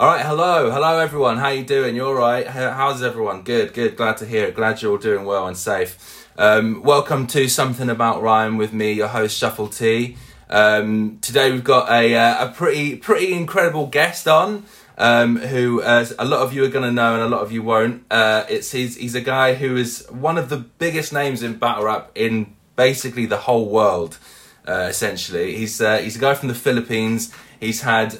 [0.00, 1.38] All right, hello, hello everyone.
[1.38, 1.96] How you doing?
[1.96, 2.46] You all right?
[2.46, 3.42] How's everyone?
[3.42, 3.96] Good, good.
[3.96, 4.54] Glad to hear it.
[4.54, 6.28] Glad you're all doing well and safe.
[6.38, 10.16] Um, welcome to something about Ryan with me, your host Shuffle T.
[10.48, 14.66] Um, today we've got a uh, a pretty pretty incredible guest on.
[14.98, 17.50] Um, who uh, a lot of you are going to know and a lot of
[17.50, 18.04] you won't.
[18.08, 21.82] Uh, it's he's he's a guy who is one of the biggest names in battle
[21.82, 24.18] rap in basically the whole world.
[24.64, 27.34] Uh, essentially, he's uh, he's a guy from the Philippines.
[27.58, 28.16] He's had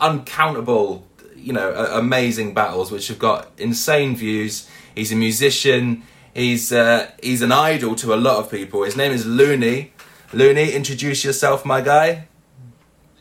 [0.00, 1.06] uncountable,
[1.36, 4.68] you know, uh, amazing battles which have got insane views.
[4.94, 6.02] He's a musician.
[6.34, 8.82] He's uh, he's an idol to a lot of people.
[8.84, 9.90] His name is Loonie.
[10.32, 12.28] Loonie, introduce yourself, my guy.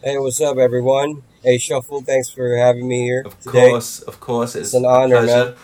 [0.04, 1.24] Hey, what's up, everyone?
[1.44, 3.70] Hey, Shuffle, thanks for having me here Of today.
[3.70, 5.56] course, of course, it's, It's an honor, man.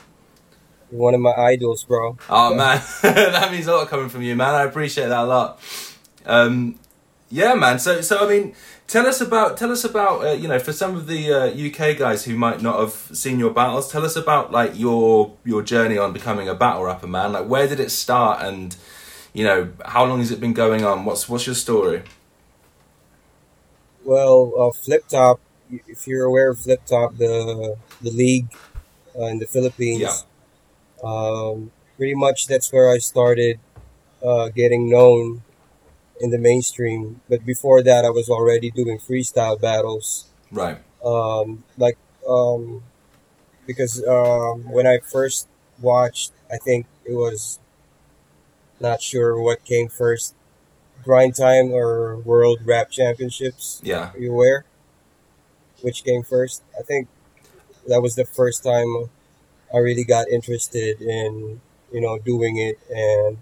[0.92, 2.18] You're one of my idols, bro.
[2.30, 4.54] Oh man, that means a lot coming from you, man.
[4.56, 5.60] I appreciate that a lot.
[6.26, 6.80] Um,
[7.30, 7.80] yeah, man.
[7.80, 8.56] So, so I mean,
[8.88, 11.98] tell us about tell us about uh, you know for some of the uh, UK
[11.98, 13.92] guys who might not have seen your battles.
[13.92, 17.34] Tell us about like your your journey on becoming a battle rapper, man.
[17.34, 18.76] Like, where did it start, and
[19.34, 21.06] you know how long has it been going on?
[21.06, 22.04] What's what's your story?
[24.04, 25.40] Well, uh, Flip Top,
[25.88, 28.48] if you're aware of Flip Top, the the league
[29.18, 30.18] uh, in the Philippines, Yeah.
[31.04, 33.60] um, pretty much that's where I started
[34.22, 35.44] uh, getting known
[36.20, 37.22] in the mainstream.
[37.30, 40.30] But before that, I was already doing freestyle battles.
[40.52, 40.78] Right.
[41.04, 41.98] um, like
[42.30, 42.84] um,
[43.66, 45.48] because um, when I first
[45.82, 47.60] watched, I think it was
[48.80, 50.36] not sure what came first,
[51.04, 53.82] Grind Time or World Rap Championships.
[53.84, 54.12] Yeah.
[54.14, 54.66] Are you aware?
[55.82, 56.64] Which came first?
[56.78, 57.08] I think
[57.88, 59.10] that was the first time
[59.74, 61.60] I really got interested in
[61.92, 63.38] you know doing it, and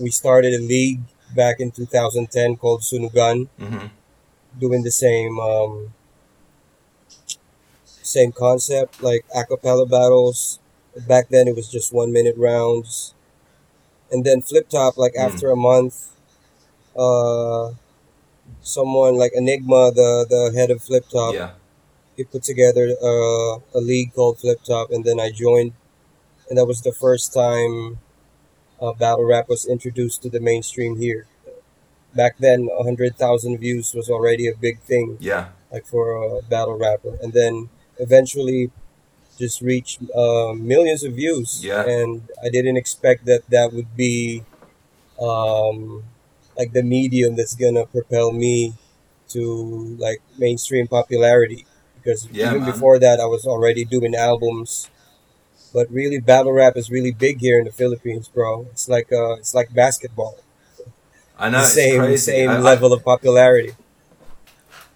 [0.00, 1.00] we started a league
[1.34, 3.86] back in 2010 called Sunugan hmm
[4.58, 5.92] doing the same um,
[8.02, 10.58] same concept like acapella battles.
[11.06, 13.14] Back then, it was just one minute rounds,
[14.10, 14.96] and then flip top.
[14.96, 15.26] Like Mm.
[15.26, 16.10] after a month,
[16.96, 17.72] uh,
[18.62, 21.52] someone like Anygma, the the head of flip top, Yeah.
[22.16, 25.72] he put together uh, a league called Flip Top, and then I joined,
[26.48, 27.98] and that was the first time
[28.80, 31.26] uh, battle rap was introduced to the mainstream here.
[32.14, 35.48] Back then, hundred thousand views was already a big thing, Yeah.
[35.72, 38.70] like for a battle rapper, and then eventually
[39.38, 41.62] just reached uh, millions of views.
[41.64, 41.84] Yeah.
[41.84, 44.44] and I didn't expect that that would be
[45.20, 46.04] um,
[46.56, 48.74] like the medium that's gonna propel me
[49.28, 51.66] to like mainstream popularity
[51.96, 52.70] because Yeah, even man.
[52.72, 54.88] before that I was already doing albums
[55.76, 59.34] but really battle rap is really big here in the Philippines bro it's like uh
[59.42, 60.36] it's like basketball
[61.38, 63.74] I know the same same I- I- level of popularity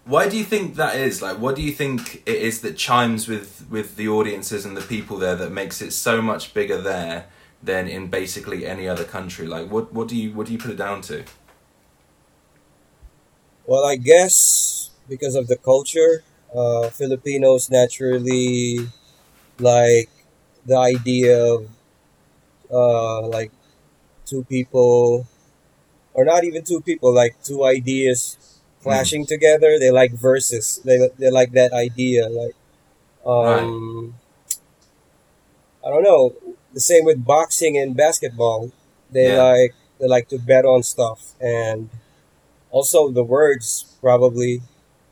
[0.04, 1.22] Why do you think that is?
[1.22, 4.82] Like, what do you think it is that chimes with with the audiences and the
[4.82, 7.26] people there that makes it so much bigger there
[7.62, 9.46] than in basically any other country?
[9.46, 11.24] Like, what what do you what do you put it down to?
[13.66, 16.22] well I guess because of the culture
[16.54, 18.88] uh Filipinos naturally
[19.58, 20.10] like
[20.66, 21.68] the idea of
[22.70, 23.50] uh like
[24.26, 25.26] two people
[26.14, 28.36] or not even two people like two ideas
[28.82, 29.78] clashing together.
[29.78, 30.80] They like verses.
[30.84, 32.54] They they like that idea like
[33.26, 34.14] um
[35.84, 36.34] i don't know.
[36.72, 38.70] The same with boxing and basketball.
[39.10, 39.42] They Yeah.
[39.42, 41.90] like they like to bet on stuff and
[42.70, 44.62] also the words probably.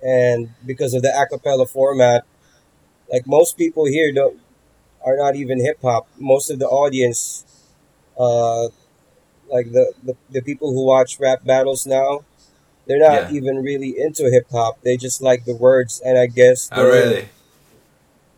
[0.02, 2.24] And because of the acapella format
[3.12, 4.38] like most people here don't
[5.04, 7.44] are not even hip hop most of the audience
[8.18, 8.64] uh
[9.50, 12.20] like the, the the people who watch rap battles now
[12.86, 13.30] they're not Yeah.
[13.30, 16.84] even really into hip hop they just like the words and i guess the, Oh,
[16.84, 17.28] really?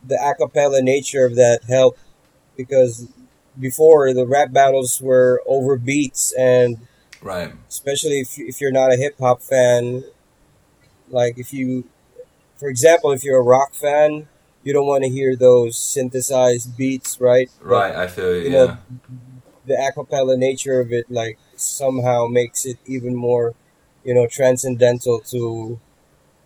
[0.03, 1.99] the acapella nature of that helped
[2.57, 3.07] because
[3.59, 6.77] before the rap battles were over beats and
[7.21, 7.53] Right.
[7.69, 10.03] especially if, if you're not a hip hop fan
[11.09, 11.85] like if you
[12.57, 14.27] for example if you're a rock fan
[14.63, 17.95] you don't want to hear those synthesized beats right But Right.
[17.95, 18.41] I feel you.
[18.43, 18.65] you Yeah.
[18.65, 18.77] know,
[19.65, 23.53] the acapella nature of it like somehow makes it even more
[24.03, 25.79] you know transcendental to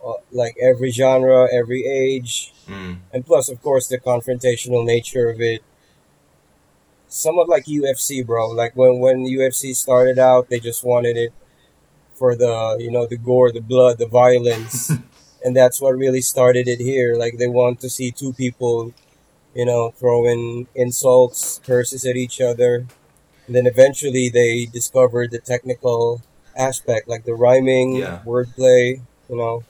[0.06, 2.98] uh, like every genre every age Mm.
[3.14, 5.62] and plus of course the confrontational nature of it
[7.08, 11.32] somewhat like UFC bro like when when UFC started out they just wanted it
[12.14, 14.92] for the you know the gore the blood the violence
[15.46, 18.94] and that's what really started it here like they want to see two people
[19.56, 22.88] you know throwing insults curses at each other
[23.48, 26.22] and then eventually they discovered the technical
[26.58, 28.20] aspect like the rhyming Yeah.
[28.26, 29.64] wordplay you know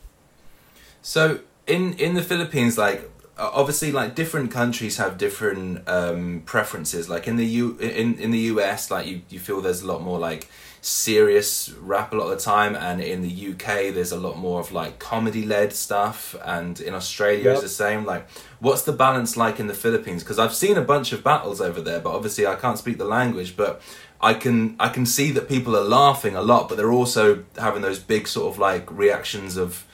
[1.01, 7.10] So in in the Philippines, like obviously, like different countries have different um, preferences.
[7.10, 10.01] Like in the U in in the US, like you you feel there's a lot
[10.01, 10.50] more like
[10.86, 14.60] serious rap a lot of the time, and in the UK there's a lot more
[14.60, 17.54] of like comedy led stuff, and in Australia Yep.
[17.54, 18.06] it's the same.
[18.06, 18.28] Like,
[18.60, 20.24] what's the balance like in the Philippines?
[20.24, 23.06] Because I've seen a bunch of battles over there, but obviously I can't speak the
[23.06, 23.82] language, but.
[24.22, 27.82] I can I can see that people are laughing a lot, but they're also having
[27.82, 29.86] those big sort of like reactions of,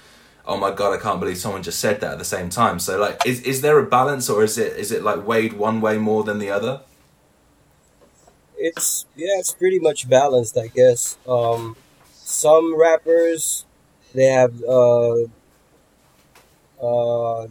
[0.45, 2.77] oh my god, I can't believe someone just said that at the same time.
[2.79, 5.81] So like, is is there a balance, or is it is it like weighed one
[5.81, 6.81] way more than the other?
[8.61, 11.17] It's yeah, it's pretty much balanced, I guess.
[11.27, 11.75] Um,
[12.13, 13.65] some rappers
[14.13, 15.23] they have uh,
[16.81, 17.47] uh,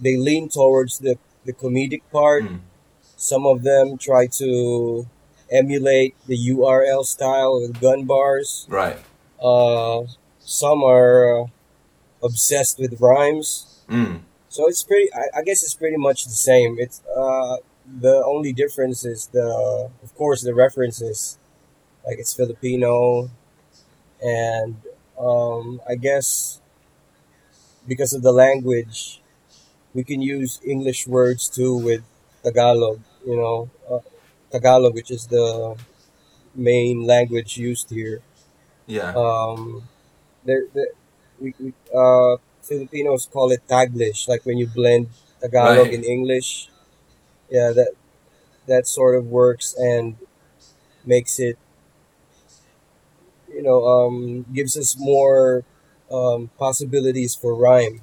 [0.00, 2.44] they lean towards the the comedic part.
[2.44, 2.60] Mm.
[3.16, 5.06] Some of them try to
[5.50, 8.66] emulate the URL style with gun bars.
[8.68, 8.98] Right.
[9.42, 10.04] Uh,
[10.38, 11.46] some are uh,
[12.22, 13.82] obsessed with rhymes.
[13.88, 14.20] Mm.
[14.48, 15.12] So it's pretty.
[15.12, 16.76] I, I guess it's pretty much the same.
[16.78, 17.56] It's uh,
[18.00, 21.38] the only difference is the, of course, the references.
[22.06, 23.30] Like it's Filipino,
[24.22, 24.76] and
[25.18, 26.60] um, I guess
[27.86, 29.20] because of the language,
[29.94, 32.02] we can use English words too with
[32.44, 33.00] Tagalog.
[33.26, 34.00] You know, uh,
[34.52, 35.76] Tagalog, which is the
[36.54, 38.22] main language used here.
[38.86, 39.12] Yeah.
[39.16, 39.84] Um,
[40.44, 40.64] there,
[41.40, 45.08] we, we uh, Filipinos call it Taglish, like when you blend
[45.40, 45.94] Tagalog Right.
[45.94, 46.69] and English.
[47.50, 47.92] Yeah, that
[48.66, 50.16] that sort of works and
[51.04, 51.58] makes it,
[53.52, 55.64] you know, um, gives us more
[56.10, 58.02] um, possibilities for rhyme.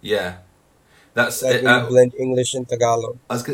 [0.00, 0.38] yeah.
[1.14, 3.18] That's Like it, uh, blend English and Tagalog.
[3.30, 3.50] I was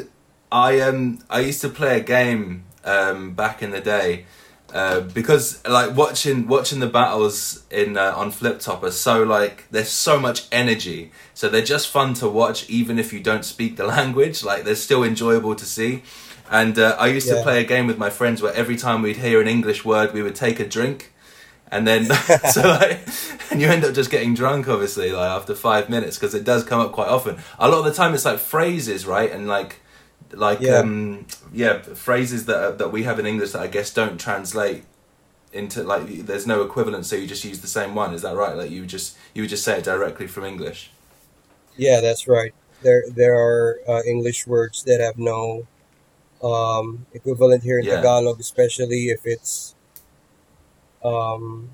[0.51, 4.27] I um I used to play a game um back in the day
[4.73, 9.67] uh, because like watching watching the battles in uh, on flip top are so like
[9.71, 11.13] there's so much energy.
[11.35, 14.43] So they're just fun to watch even if you don't speak the language.
[14.43, 16.03] Like they're still enjoyable to see.
[16.51, 19.17] And uh, I used to play a game with my friends where every time we'd
[19.17, 21.13] hear an English word we would take a drink.
[21.71, 22.07] And then
[22.51, 23.01] so like
[23.51, 26.65] and you end up just getting drunk obviously like after five minutes because it does
[26.65, 27.37] come up quite often.
[27.59, 29.31] A lot of the time it's like phrases right?
[29.31, 29.82] And like
[30.33, 30.81] like Yeah.
[30.81, 34.85] um yeah phrases that that we have in english that i guess don't translate
[35.53, 38.57] into like there's no equivalent so you just use the same one is that right
[38.57, 40.91] like you just you would just say it directly from english
[41.77, 42.55] Yeah, that's right.
[42.83, 45.67] There there are uh, English words that have no
[46.43, 47.97] um, equivalent here in Yeah.
[47.97, 49.75] Tagalog, especially if it's
[51.05, 51.71] um,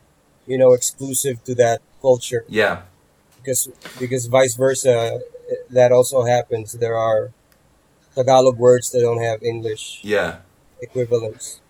[0.46, 2.44] you know exclusive to that culture.
[2.48, 2.82] yeah
[3.36, 3.68] Because
[3.98, 5.20] because vice versa,
[5.70, 6.72] that also happens.
[6.72, 7.32] There are
[8.18, 10.38] Tagalog words that don't have English yeah
[10.80, 11.60] equivalents.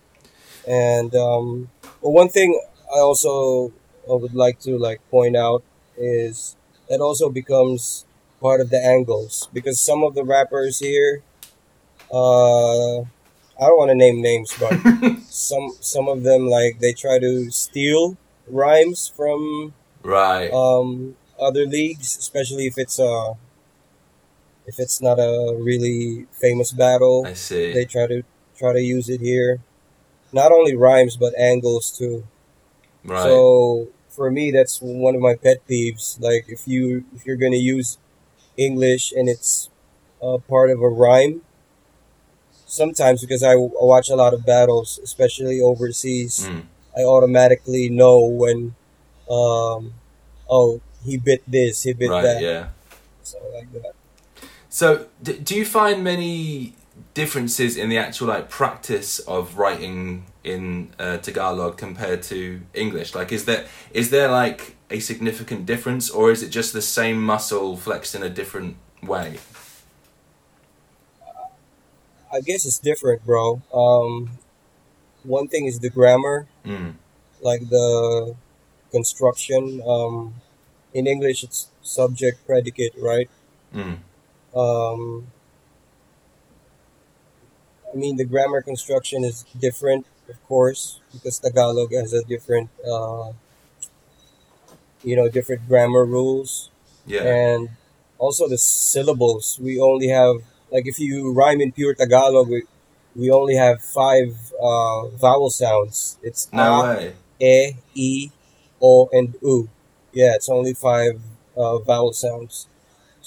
[0.67, 1.69] And um,
[2.01, 2.59] well, one thing
[2.93, 3.71] I also
[4.09, 5.63] uh, would like to like point out
[5.97, 6.55] is
[6.89, 8.05] that also becomes
[8.41, 11.21] part of the angles because some of the rappers here,
[12.11, 14.73] uh, I don't want to name names, but
[15.29, 18.17] some some of them like they try to steal
[18.47, 23.35] rhymes from right um, other leagues, especially if it's a
[24.69, 25.33] if it's not a
[25.69, 27.73] really famous battle i see.
[27.75, 28.19] they try to
[28.59, 29.51] try to use it here.
[30.41, 32.15] Not only rhymes but angles too.
[33.03, 33.23] Right.
[33.23, 36.05] So for me that's one of my pet peeves.
[36.27, 37.97] Like if you if you're going to use
[38.67, 39.69] english and it's
[40.25, 41.35] uh, part of a rhyme
[42.67, 46.63] sometimes because I, I watch a lot of battles especially overseas Mm.
[46.97, 48.75] i automatically know when
[49.37, 49.93] um
[50.49, 52.41] oh he bit this he bit right that.
[52.41, 52.63] yeah.
[53.23, 53.95] So like that
[54.69, 56.75] So, d- do you find many
[57.13, 63.15] differences in the actual like practice of writing in uh, Tagalog compared to English?
[63.15, 67.21] Like, is there is there like a significant difference, or is it just the same
[67.21, 69.37] muscle flexed in a different way?
[72.31, 74.29] i guess it's different bro um
[75.23, 76.95] one thing is the grammar Mm.
[77.41, 78.35] like the
[78.91, 80.35] construction um
[80.93, 83.29] in english it's subject predicate right
[83.73, 83.97] Mm.
[84.55, 85.27] Um
[87.93, 93.31] i mean the grammar construction is different of course because tagalog has a different uh
[95.03, 96.69] you know different grammar rules
[97.07, 97.23] Yeah.
[97.23, 97.69] and
[98.17, 100.37] also the syllables we only have
[100.71, 102.63] like if you rhyme in pure tagalog we,
[103.15, 107.13] we only have five uh vowel sounds it's no a, way.
[107.39, 108.31] e, e,
[108.81, 109.69] o, and u.
[110.13, 111.19] Yeah, it's only five
[111.57, 112.68] uh, vowel sounds.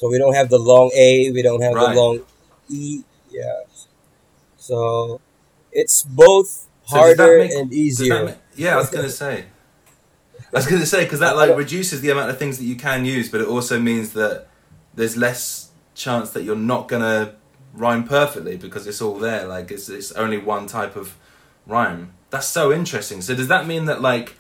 [0.02, 1.94] So we don't have the long a, we don't have Right.
[1.94, 2.21] the long
[2.68, 3.02] e.
[3.30, 3.61] Yeah.
[4.56, 5.21] So
[5.71, 8.25] it's both So harder make- and easier.
[8.25, 9.44] ma- yeah, I was gonna say.
[10.52, 12.76] I was going to say because that like reduces the amount of things that you
[12.76, 14.49] can use, but it also means that
[14.94, 17.32] there's less chance that you're not going to
[17.73, 19.47] rhyme perfectly because it's all there.
[19.47, 21.14] Like it's it's only one type of
[21.66, 22.12] rhyme.
[22.28, 23.23] That's so interesting.
[23.23, 24.35] So does that mean that like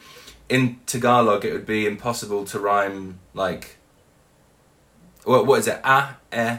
[0.50, 3.78] in Tagalog it would be impossible to rhyme like
[5.24, 5.80] what what is it?
[5.84, 6.58] Ah eh.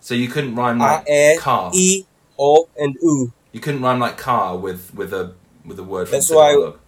[0.00, 1.70] So you couldn't rhyme like E, car.
[1.74, 2.04] E,
[2.38, 3.32] O, and U.
[3.52, 5.34] You couldn't rhyme like car with with a
[5.64, 6.78] with a word from That's why- Tagalog.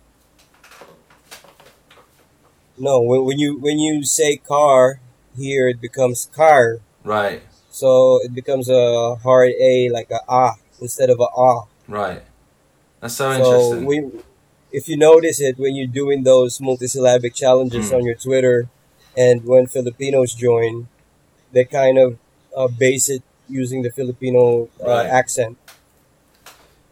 [2.78, 5.00] No, when, when you when you say car
[5.36, 6.78] here, it becomes car.
[7.02, 11.64] Right, So it becomes a hard A, like a ah, instead of a ah.
[11.88, 12.22] right.
[13.00, 13.38] That's so So
[13.78, 13.84] interesting.
[13.86, 14.22] we,
[14.70, 17.96] if you notice it when you're doing those multisyllabic challenges Mm.
[17.96, 18.68] on your Twitter,
[19.16, 20.88] and when Filipinos join,
[21.52, 22.18] they kind of
[22.56, 25.06] uh, base it using the Filipino uh, Right.
[25.06, 25.58] accent.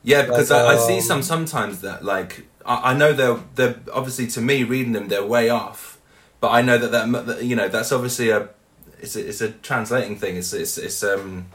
[0.02, 3.38] Yeah, because Like, I, I see um, some sometimes that like I, I know they're
[3.56, 5.98] they're obviously to me reading them they're way off,
[6.40, 8.48] but I know that that, that you know that's obviously a
[9.00, 10.36] it's a, it's a translating thing.
[10.36, 11.46] It's it's it's um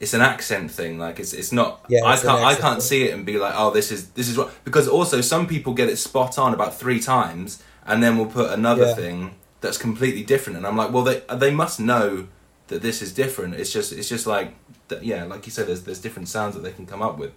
[0.00, 0.98] it's an accent thing.
[0.98, 1.84] Like it's it's not.
[1.88, 2.80] Yeah, I can't I can't thing.
[2.80, 5.74] see it and be like oh this is this is what because also some people
[5.74, 8.94] get it spot on about three times and then we'll put another Yeah.
[8.94, 12.28] thing that's completely different and I'm like well they they must know
[12.68, 13.54] that this is different.
[13.54, 14.54] It's just it's just like
[15.02, 17.32] yeah like you said there's there's different sounds that they can come up with.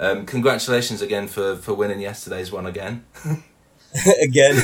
[0.00, 3.04] Um, congratulations again for, for winning yesterday's one again.
[4.22, 4.54] Again,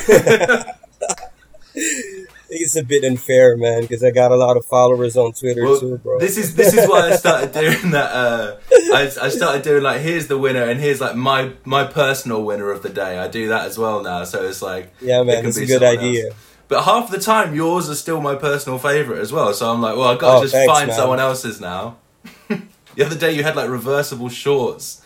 [1.75, 5.81] it's a bit unfair, man, because I got a lot of followers on Twitter Well,
[5.81, 6.19] too, bro.
[6.19, 8.13] this is this is why I started doing that.
[8.13, 8.57] Uh,
[8.95, 12.71] I, I started doing like here's the winner and here's like my my personal winner
[12.71, 13.19] of the day.
[13.19, 16.27] I do that as well now, so it's like yeah, man, it's a good idea.
[16.27, 16.35] else.
[16.69, 19.53] But half the time, yours are still my personal favorite as well.
[19.53, 20.97] So I'm like, well, I gotta Oh, just thanks, find man.
[20.97, 21.97] someone else's now.
[22.49, 25.03] the other day, you had like reversible shorts,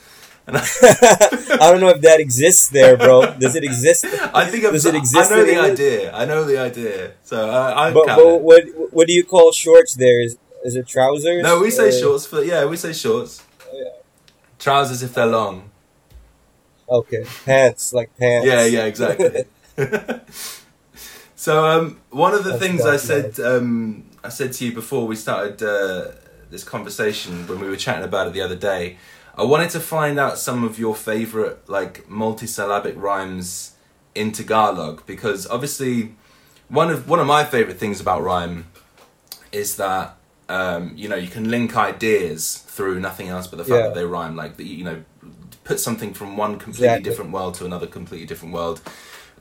[0.47, 0.61] and I,
[1.61, 3.35] I don't know if that exists there, bro.
[3.39, 4.05] Does it exist?
[4.33, 6.13] I think I've, Does it exist I know the idea.
[6.13, 7.13] I know the idea.
[7.25, 10.21] So I, I But, but what what do you call shorts there?
[10.21, 11.43] Is, is it trousers?
[11.43, 13.43] No, we say Or- shorts for yeah, we say shorts.
[13.63, 13.85] Oh, yeah.
[14.59, 15.71] Trousers if they're long.
[16.89, 18.47] Okay, pants like pants.
[18.47, 19.45] Yeah, yeah, exactly.
[21.47, 25.07] so um, one of the That's things I said um, I said to you before
[25.07, 26.11] we started uh,
[26.51, 28.97] this conversation when we were chatting about it the other day,
[29.37, 33.77] I wanted to find out some of your favorite like multisyllabic rhymes
[34.15, 36.15] in Tagalog because obviously
[36.69, 38.67] one of one of my favorite things about rhyme
[39.53, 40.17] is that
[40.49, 43.87] um, you know you can link ideas through nothing else but the fact Yeah.
[43.89, 44.99] that they rhyme like the, you know
[45.65, 47.05] put something from one completely Exactly.
[47.11, 48.81] different world to another completely different world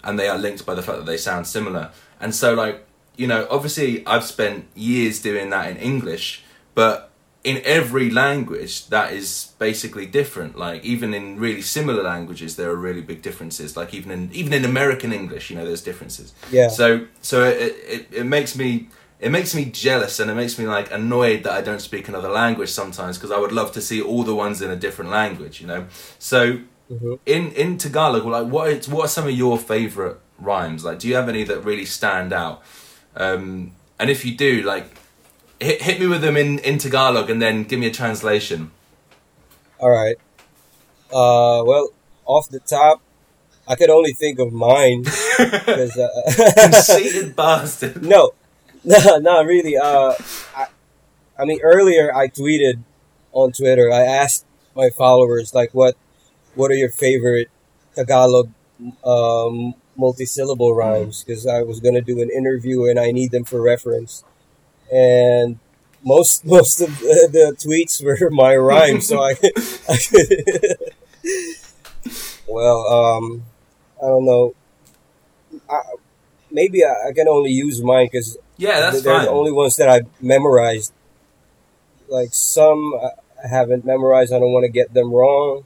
[0.08, 2.78] and they are linked by the fact that they sound similar and so like
[3.16, 7.12] you know obviously i've spent years doing that in english but
[7.44, 9.28] in every language that is
[9.60, 14.10] basically different like even in really similar languages there are really big differences like even
[14.12, 16.70] in even in american english you know there's differences Yeah.
[16.80, 18.70] so so it, it it makes me
[19.20, 22.30] it makes me jealous and it makes me like annoyed that I don't speak another
[22.30, 25.56] language sometimes because I would love to see all the ones in a different language,
[25.60, 25.88] you know.
[26.20, 26.60] So
[26.92, 27.20] Mhm.
[27.26, 30.86] in in Tagalog, like what is, what are some of your favorite rhymes?
[30.86, 32.62] Like, do you have any that really stand out?
[33.16, 34.86] Um, and if you do, like,
[35.60, 38.72] hit hit me with them in in Tagalog and then give me a translation.
[39.80, 40.16] All right.
[41.12, 41.90] Uh, well,
[42.26, 43.02] off the top,
[43.68, 45.04] I could only think of mine
[45.38, 46.10] because uh,
[46.56, 48.02] Conceited bastard.
[48.04, 48.32] no,
[48.84, 49.78] no, not really.
[49.78, 50.14] Uh,
[50.56, 50.68] I,
[51.38, 52.80] I mean, earlier I tweeted
[53.34, 53.92] on Twitter.
[53.92, 55.96] I asked my followers like, what,
[56.58, 57.50] what are your favorite
[57.96, 58.50] Tagalog
[59.06, 61.24] um, multi-syllable rhymes?
[61.24, 64.24] Because I was gonna do an interview and I need them for reference,
[64.92, 65.60] and
[66.04, 69.32] most most of the, the tweets were my rhymes, so I,
[69.90, 69.98] I
[72.48, 73.44] well, um,
[74.02, 74.56] I don't know.
[75.70, 75.82] I,
[76.52, 79.26] maybe I, I can only use mine because Yeah, that's they're fine.
[79.26, 80.94] the only ones that I've memorized.
[82.08, 83.10] Like some I
[83.44, 84.34] I haven't memorized.
[84.34, 85.66] I don't want to get them wrong.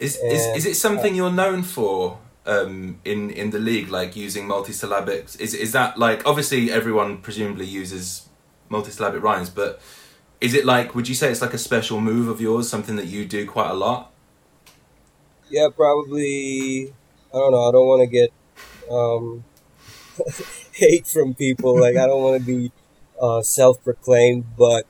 [0.00, 4.16] Is, is And, is it something you're known for um, in in the league, like
[4.16, 5.38] using multisyllabics?
[5.38, 8.28] Is is that like obviously everyone presumably uses
[8.70, 9.80] multisyllabic rhymes, but
[10.40, 13.06] is it like would you say it's like a special move of yours, something that
[13.06, 14.10] you do quite a lot?
[15.50, 16.94] Yeah, probably.
[17.32, 17.68] I don't know.
[17.68, 18.32] I don't want to get
[18.90, 19.44] um,
[20.72, 21.78] hate from people.
[21.78, 22.72] Like I don't want to be
[23.20, 24.86] uh, self-proclaimed, but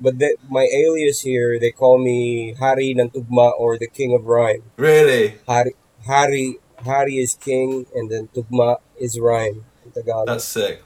[0.00, 4.24] but they, my alias here, they call me Hari ng Tugma or the King of
[4.26, 4.62] Rhyme.
[4.76, 5.74] Really, Hari,
[6.06, 9.64] Hari, Hari is king, and then Tugma is rhyme
[9.94, 10.26] Tagalog.
[10.26, 10.82] that's sick.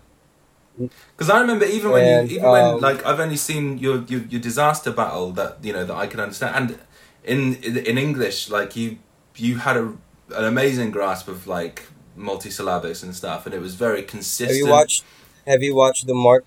[0.76, 4.02] Because I remember even when And, you even when um, like I've only seen your,
[4.08, 6.78] your your disaster battle that you know that I can understand, and
[7.22, 8.98] in in, in English like you
[9.36, 9.94] you had a
[10.34, 11.86] an amazing grasp of like
[12.18, 14.50] multisyllabics and stuff, and it was very consistent.
[14.50, 15.04] Have you watched?
[15.46, 16.44] Have you watched the Mark?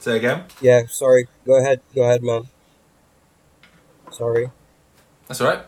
[0.00, 0.44] Say again.
[0.60, 1.28] Yeah, sorry.
[1.46, 1.82] Go ahead.
[1.94, 2.48] Go ahead, man.
[4.10, 4.52] Sorry.
[5.28, 5.64] That's all right.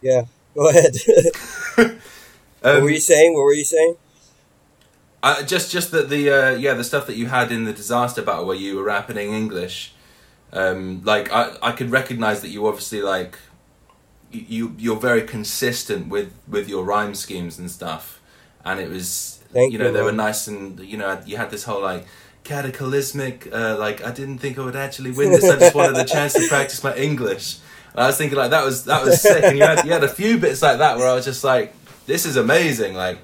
[0.00, 0.94] Yeah, go ahead.
[2.68, 3.34] what Um, were you saying?
[3.34, 3.96] What were you saying?
[5.22, 8.22] Uh, just just that the uh, yeah the stuff that you had in the disaster
[8.22, 9.94] battle where you were rapping in English,
[10.52, 13.38] um, like I I could recognize that you obviously like
[14.32, 18.20] you you're very consistent with with your rhyme schemes and stuff,
[18.66, 21.50] and it was Thank you know you, they were nice and you know you had
[21.50, 22.06] this whole like
[22.44, 26.04] cataclysmic uh, like I didn't think I would actually win this I just wanted the
[26.04, 27.58] chance to practice my English.
[27.92, 30.04] And I was thinking like that was that was sick, and you had you had
[30.04, 31.74] a few bits like that where I was just like
[32.06, 33.18] this is amazing like.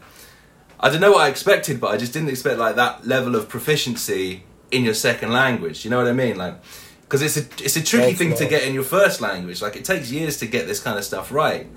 [0.85, 3.49] I don't know what I expected, but I just didn't expect like that level of
[3.49, 5.85] proficiency in your second language.
[5.85, 6.37] You know what I mean?
[6.37, 6.57] Like,
[7.03, 9.63] because it's a it's a tricky Thanks, thing to get in your first language.
[9.63, 11.69] Like, it takes years to get this kind of stuff right,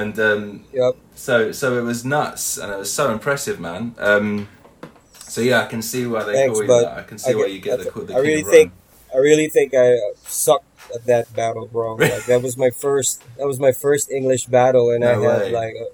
[0.00, 0.94] and um, Yep.
[1.14, 3.94] so so it was nuts, and it was so impressive, man.
[3.98, 4.48] Um,
[5.28, 6.98] so yeah, I can see why they Thanks, call you that.
[6.98, 8.72] I can see I why you get the, the I really think-.
[9.14, 11.96] I really think I sucked at that battle, bro.
[12.12, 13.22] Like that was my first.
[13.38, 15.88] That was my first English battle, and I No had like a,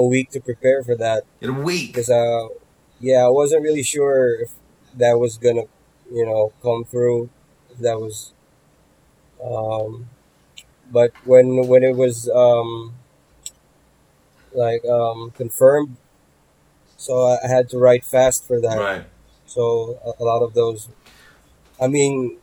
[0.00, 1.22] a week to prepare for that.
[1.40, 1.92] in a week.
[1.92, 2.48] because uh
[3.00, 4.50] yeah i wasn't really sure if
[5.02, 5.66] that was gonna
[6.10, 7.28] you know come through
[7.72, 8.32] if that was
[9.42, 10.08] um
[10.90, 12.94] but when when it was um
[14.54, 15.96] like um confirmed
[16.96, 19.04] so i, had to write fast for that Right.
[19.46, 20.88] so a, a lot of those
[21.80, 22.38] i mean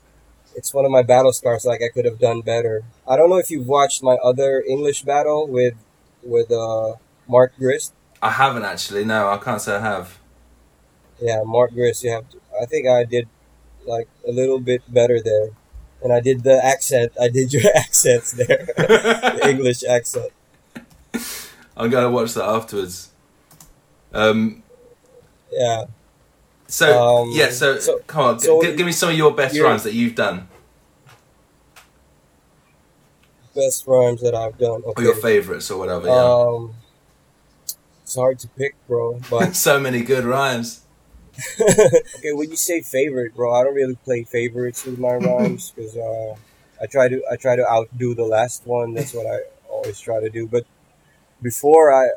[0.56, 3.38] it's one of my battle scars like i could have done better i don't know
[3.38, 5.76] if you've watched my other english battle with
[6.24, 6.94] with uh
[7.28, 9.04] mark grist I haven't actually.
[9.04, 10.20] No, I can't say I have.
[11.20, 12.04] Yeah, Mark Grist.
[12.04, 12.38] you have to.
[12.62, 13.28] I think I did
[13.88, 15.50] like a little bit better there.
[16.04, 17.14] And I did the accent.
[17.20, 18.70] I did your accents there.
[18.78, 20.30] the English accent.
[21.82, 23.10] I'm gonna watch that afterwards.
[24.14, 24.62] Um.
[25.52, 25.86] Yeah.
[26.68, 26.88] So
[27.24, 27.50] Um, yeah.
[27.50, 30.16] So, so- come on, so g- give me some of your best rhymes that you've
[30.16, 30.48] done,
[33.56, 34.82] Best rhymes that I've done.
[34.86, 36.08] or your favorites, or whatever.
[36.08, 36.24] Yeah.
[36.24, 36.74] Um
[38.04, 39.20] it's hard to pick, bro.
[39.30, 40.82] But so many good rhymes.
[41.62, 45.96] okay, when you say favorite, bro, I don't really play favorites with my rhymes because
[45.98, 46.36] uh,
[46.82, 48.94] I try to I try to outdo the last one.
[48.94, 49.40] That's what I
[49.70, 50.48] always try to do.
[50.48, 50.66] But
[51.42, 52.10] before I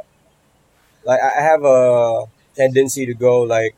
[1.04, 3.74] like I have a tendency to go like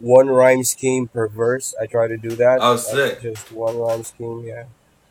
[0.00, 1.74] one rhyme scheme per verse.
[1.80, 2.58] I try to do that.
[2.60, 3.20] Oh, sick.
[3.22, 4.44] just one rhyme scheme.
[4.44, 4.64] Yeah,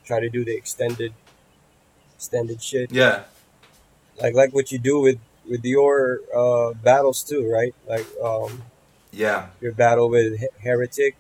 [0.06, 1.14] try to do the extended
[2.16, 2.92] extended shit.
[2.92, 3.24] Yeah.
[4.22, 5.20] Like like what you do with
[5.50, 7.74] with your uh, battles too, right?
[7.88, 8.64] Like um,
[9.12, 9.48] Yeah.
[9.62, 11.16] your battle with Heretic.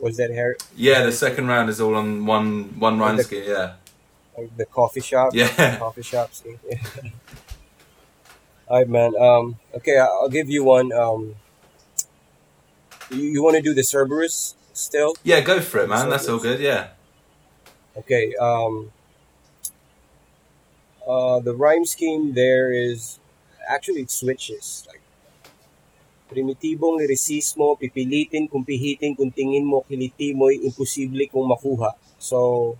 [0.00, 1.02] Was that Her- Yeah.
[1.04, 3.44] The second round is all on one one rhyme scheme.
[3.46, 3.74] Yeah.
[4.36, 5.34] like the coffee shop?
[5.34, 5.76] Yeah.
[5.78, 6.58] Coffee shop scheme.
[8.68, 9.16] All right, man.
[9.16, 10.92] Um, okay, I'll give you one.
[10.92, 11.36] Um,
[13.10, 15.16] you, you want to do the Cerberus still?
[15.24, 15.40] Yeah.
[15.40, 16.10] Go for it, man.
[16.10, 16.60] That's all good.
[16.60, 16.88] Yeah.
[17.96, 18.34] Okay.
[18.36, 18.92] Um,
[21.08, 23.18] uh, the rhyme scheme there is
[23.66, 24.84] actually it switches.
[24.86, 25.00] Like,
[26.28, 31.96] primitibong lirisismo, pipilitin kung pihitin kung tingin mo kiliti mo'y imposible kung makuha.
[32.20, 32.76] So,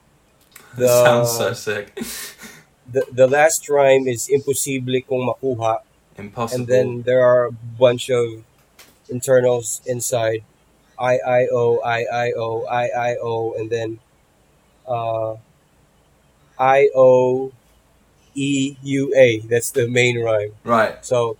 [0.77, 1.96] That sounds so sick.
[2.90, 5.81] the, the last rhyme is imposible kung makuha.
[6.18, 6.62] Impossible.
[6.62, 8.42] and then there are a bunch of
[9.09, 10.42] internals inside
[10.98, 14.01] I I O I I O I I O and then
[14.87, 15.37] uh,
[16.59, 17.53] I O
[18.35, 21.05] E U A that's the main rhyme right.
[21.05, 21.37] so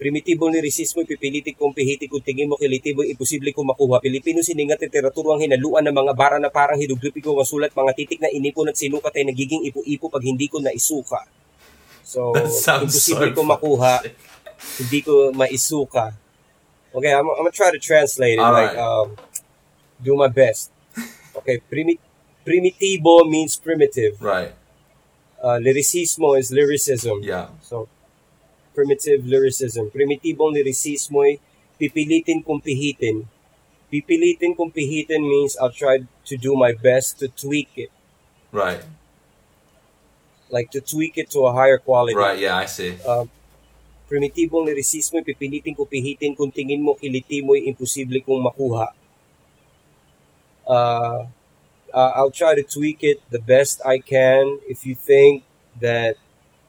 [0.00, 4.80] Primitibo ni resismo pipiliti kung pihiti kung tingin mo kilitibo imposible kung makuha Pilipino siningat
[4.80, 8.72] literaturo ang hinaluan ng mga bara na parang hiduglipi ko masulat mga titik na inipon
[8.72, 11.28] at sinukat ay nagiging ipo-ipo pag hindi ko naisuka
[12.00, 12.32] so
[12.80, 14.00] imposible ko makuha
[14.78, 16.12] hindi ko maisuka.
[16.94, 18.42] Okay, I'm, I'm gonna try to translate it.
[18.42, 18.76] Alright.
[18.76, 19.16] Like, um,
[20.02, 20.70] do my best.
[21.36, 22.00] Okay, primi-
[22.44, 24.20] primitivo means primitive.
[24.20, 24.54] Right.
[25.40, 27.22] Uh, lyricismo is lyricism.
[27.22, 27.48] Yeah.
[27.62, 27.88] So,
[28.80, 29.92] primitive lyricism.
[29.92, 31.36] Primitibong lyricismo ay
[31.76, 33.28] pipilitin kung pihitin.
[33.92, 37.92] Pipilitin kung pihitin means I'll try to do my best to tweak it.
[38.48, 38.80] Right.
[40.48, 42.16] Like to tweak it to a higher quality.
[42.16, 42.40] Right.
[42.40, 42.56] Yeah.
[42.56, 42.96] I see.
[43.04, 43.28] uh,
[44.08, 48.90] primitibong lirisismo pipilitin ko pihitin kung tingin mo kiliti mo'y imposible kong makuha.
[50.64, 51.28] Uh,
[51.92, 55.44] uh, I'll try to tweak it the best I can if you think
[55.78, 56.16] that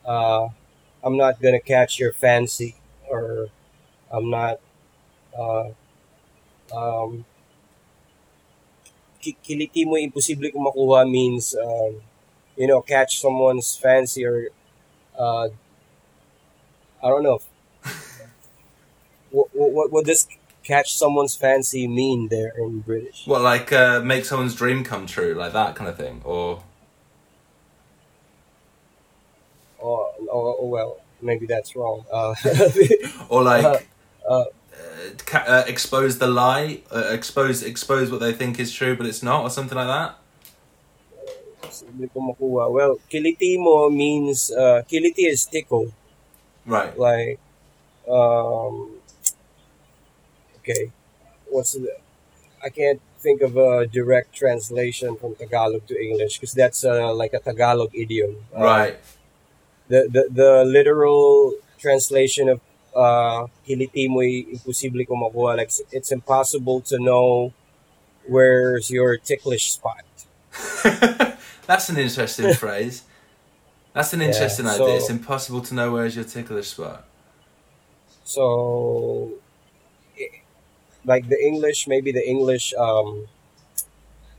[0.05, 0.53] uh,
[1.03, 2.75] I'm not gonna catch your fancy
[3.09, 3.49] or
[4.11, 4.59] I'm not
[5.37, 5.69] uh,
[6.75, 7.25] um,
[9.21, 12.01] ki- kiliti mo imposible makuha means um,
[12.57, 14.49] you know catch someone's fancy or
[15.17, 15.47] uh,
[17.03, 17.41] I don't know.
[19.31, 20.27] what, what what does
[20.63, 23.25] catch someone's fancy mean there in British?
[23.25, 26.63] Well, like uh, make someone's dream come true, like that kind of thing, or
[30.61, 32.05] Oh, well, maybe that's wrong.
[32.13, 32.35] Uh,
[33.29, 33.79] or like uh,
[34.29, 34.45] uh, uh,
[35.25, 39.41] ca- expose the lie, uh, expose expose what they think is true, but it's not,
[39.41, 40.17] or something like that.
[41.81, 42.69] Hindi ko makuha.
[42.69, 45.89] Well, kiliti mo means uh, kiliti is tickle.
[46.67, 46.93] Right.
[46.93, 47.39] Like,
[48.05, 49.01] um,
[50.61, 50.91] okay,
[51.49, 51.89] what's the?
[52.63, 57.33] I can't think of a direct translation from Tagalog to English because that's uh, like
[57.33, 58.45] a Tagalog idiom.
[58.53, 59.01] Right.
[59.91, 62.59] The, the the literal translation of
[62.95, 65.57] uh, kiliti mo'y imposible ko makuha.
[65.59, 67.51] Like, it's- impossible to know
[68.27, 70.05] where's your ticklish spot.
[71.67, 73.03] That's an interesting phrase.
[73.93, 74.95] That's an Yeah, interesting so- idea.
[75.03, 77.03] It's impossible to know where's your ticklish spot.
[78.23, 79.31] So,
[81.05, 83.27] like the English, maybe the English, um,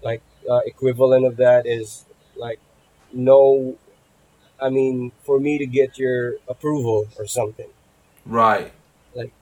[0.03, 2.05] like uh, equivalent of that is
[2.37, 2.61] like
[3.13, 3.77] no.
[4.63, 7.69] I mean, for me to get your approval or something,
[8.25, 8.71] Right.
[9.15, 9.35] Like-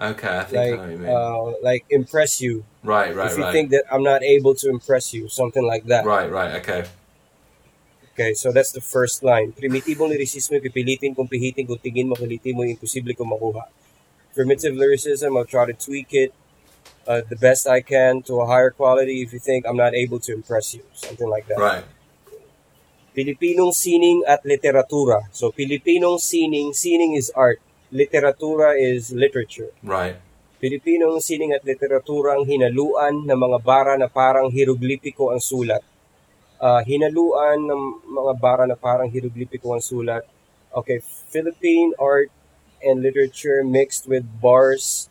[0.00, 1.10] Okay, I think I like know what you mean.
[1.10, 2.64] uh, like impress you.
[2.82, 3.52] right, right, if you right.
[3.52, 6.04] think that I'm not able to impress you, something like that.
[6.04, 6.84] Right, right, okay.
[8.14, 9.54] Okay, so that's the first line.
[9.54, 13.70] Primitibong lyricismo, pipilitin kung pihitin kung tingin mo, kulitin mo, imposible kong makuha.
[14.34, 16.34] Primitive lyricism, I'll try to tweak it
[17.06, 20.18] uh, the best I can to a higher quality if you think I'm not able
[20.26, 20.82] to impress you.
[20.94, 21.58] Something like that.
[21.58, 21.84] Right.
[23.18, 25.26] Pilipinong sining at literatura.
[25.34, 27.58] So, Pilipinong sining, sining is art.
[27.90, 29.74] Literatura is literature.
[29.82, 30.22] Right.
[30.62, 35.82] Pilipinong sining at literaturang hinaluan ng mga bara na parang hieroglipiko ang sulat.
[36.62, 40.22] Ah, hinaluan ng mga bara na parang hieroglipiko ang sulat.
[40.70, 42.30] Okay, Philippine art
[42.86, 45.10] and literature mixed with bars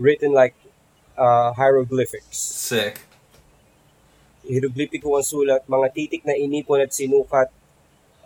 [0.00, 0.56] written like
[1.20, 2.40] uh, hieroglyphics.
[2.40, 3.04] Sick.
[4.44, 7.48] Hieroglipiko ang sulat, mga titik na inipon at sinukat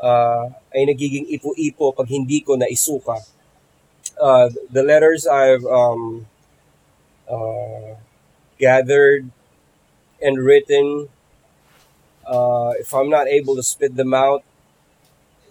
[0.02, 3.22] ah, ay nagiging ipo-ipo pag hindi ko naisuka.
[4.18, 6.26] Uh, the letters I've um,
[7.30, 7.94] uh,
[8.58, 9.30] gathered
[10.18, 11.08] and written,
[12.26, 14.42] uh, if I'm not able to spit them out,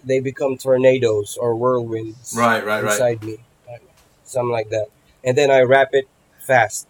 [0.04, 2.92] they become tornadoes or whirlwinds Right, right, right.
[2.92, 3.40] inside me.
[4.24, 4.88] Something like that.
[5.24, 6.08] And then I rap it
[6.40, 6.88] fast.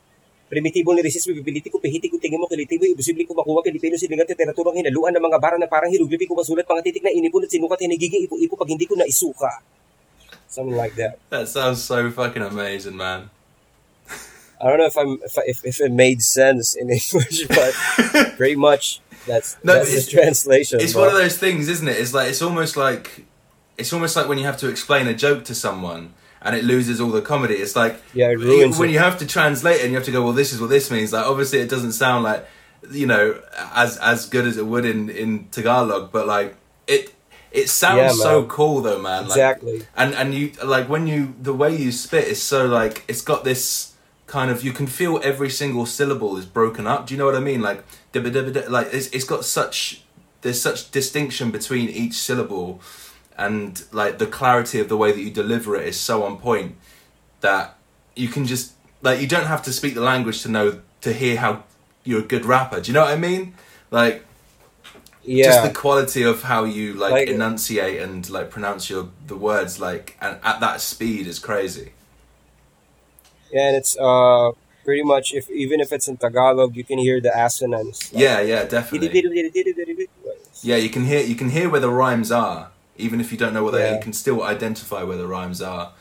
[0.48, 4.32] Primitibong lyricismo, pipiliti ko, pihiti ko, tingin mo, kiliti mo, imposible ko makuha, Pilipino, silingat,
[4.32, 7.52] literaturang hinaluan ng mga bara na parang hiruglipi ko masulat, mga titik na inipon at
[7.52, 9.60] sinukat, ipo-ipo pag hindi ko naisuka.
[10.48, 11.20] Something like that.
[11.30, 13.30] That sounds so fucking amazing, man.
[14.60, 17.74] I don't know if I'm if, I, if, if it made sense in English, but
[18.38, 20.80] pretty much that's No, that's the translation.
[20.82, 21.04] It's bro.
[21.04, 21.98] one of those things, isn't it?
[21.98, 23.26] It's like it's almost like
[23.78, 27.00] it's almost like when you have to explain a joke to someone and it loses
[27.02, 27.56] all the comedy.
[27.56, 28.38] It's like Yeah, it
[28.78, 28.93] when it.
[28.93, 30.89] you have to translate it and you have to go, well, this is what this
[30.91, 31.13] means.
[31.13, 32.45] Like obviously, it doesn't sound like
[32.91, 33.41] you know
[33.73, 36.56] as as good as it would in in Tagalog, but like
[36.88, 37.13] it
[37.52, 39.23] it sounds Yeah, so cool though, man.
[39.23, 39.88] Like, exactly.
[39.95, 43.43] and and you like when you the way you spit is so like it's got
[43.43, 43.93] this
[44.28, 47.34] kind of you can feel every single syllable is broken up do you know what
[47.34, 47.82] i mean like
[48.69, 50.02] like it's, it's got such
[50.41, 52.82] there's such distinction between each syllable
[53.38, 56.76] and like the clarity of the way that you deliver it is so on point
[57.41, 57.76] that
[58.15, 61.38] you can just like you don't have to speak the language to know to hear
[61.38, 61.63] how
[62.04, 63.54] you're a good rapper do you know what i mean
[63.91, 64.23] like
[65.23, 65.45] Yeah.
[65.50, 69.80] just the quality of how you like, Like- enunciate and like pronounce your the words
[69.80, 71.91] like and at that speed is crazy
[73.54, 74.52] Yeah, and it's uh
[74.86, 77.97] pretty much if even if it's in Tagalog, you can hear the assonance.
[78.12, 80.06] Like, yeah yeah definitely Yeah.
[80.69, 83.54] yeah you can hear you can hear where the rhymes are even if you don't
[83.54, 83.96] know what they are Yeah.
[83.96, 85.94] you can still identify where the rhymes are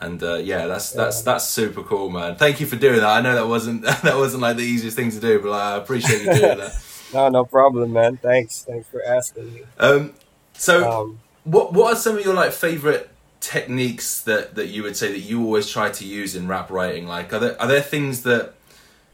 [0.00, 3.20] and uh, yeah that's that's that's super cool man thank you for doing that i
[3.20, 6.20] know that wasn't that wasn't like the easiest thing to do but like, i appreciate
[6.24, 6.72] you doing that
[7.14, 8.18] No, no problem, man.
[8.18, 8.64] Thanks.
[8.64, 9.62] Thanks for asking me.
[9.78, 10.12] um
[10.52, 13.08] so Um, What What are some of your like favorite
[13.40, 17.06] techniques that that you would say that you always try to use in rap writing?
[17.08, 18.52] Like, are there are there things that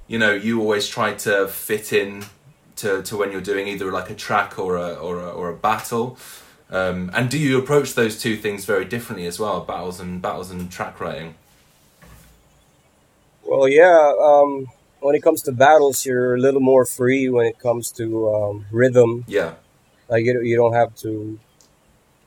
[0.09, 2.25] you know you always try to fit in
[2.81, 5.55] to, to when you're doing either like a track or a or a, or a
[5.55, 6.19] battle?
[6.75, 10.51] Um, and do you approach those two things very differently as well, battles and battles
[10.51, 11.37] and track writing?
[13.45, 14.13] well, yeah.
[14.21, 14.67] Um,
[15.01, 18.67] when it comes to battles, you're a little more free when it comes to um,
[18.73, 19.25] rhythm.
[19.29, 19.55] Yeah,
[20.09, 21.39] Like you, you don't have to,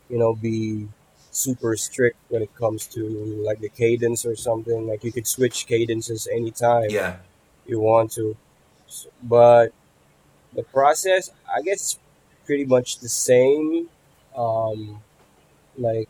[0.09, 0.87] you know, be
[1.31, 3.03] super strict when it comes to
[3.45, 4.87] like the cadence or something.
[4.87, 7.17] Like you could switch cadences anytime yeah,
[7.65, 8.37] you want to.
[9.21, 9.73] But
[10.53, 11.99] the process, I guess, it's
[12.45, 13.89] pretty much the same.
[14.37, 15.01] Um,
[15.77, 16.09] like,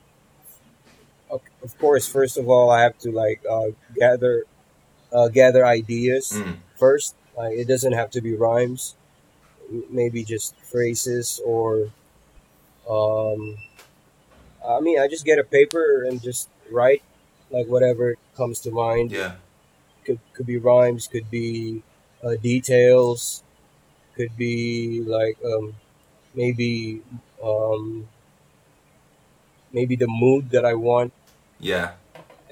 [1.63, 4.43] of course, first of all, I have to like uh, gather
[5.11, 6.57] uh, gather ideas Mm.
[6.75, 7.15] first.
[7.37, 8.95] Like, it doesn't have to be rhymes.
[9.89, 11.91] Maybe just phrases or.
[12.89, 13.57] Um,
[14.67, 17.03] I mean, I just get a paper and just write
[17.51, 19.11] like whatever comes to mind.
[19.11, 19.35] Yeah.
[20.05, 21.83] Could could be rhymes, could be
[22.23, 23.43] uh, details,
[24.15, 25.75] could be like um,
[26.33, 27.01] maybe
[27.43, 28.07] um,
[29.73, 31.11] maybe the mood that I want,
[31.59, 31.91] Yeah.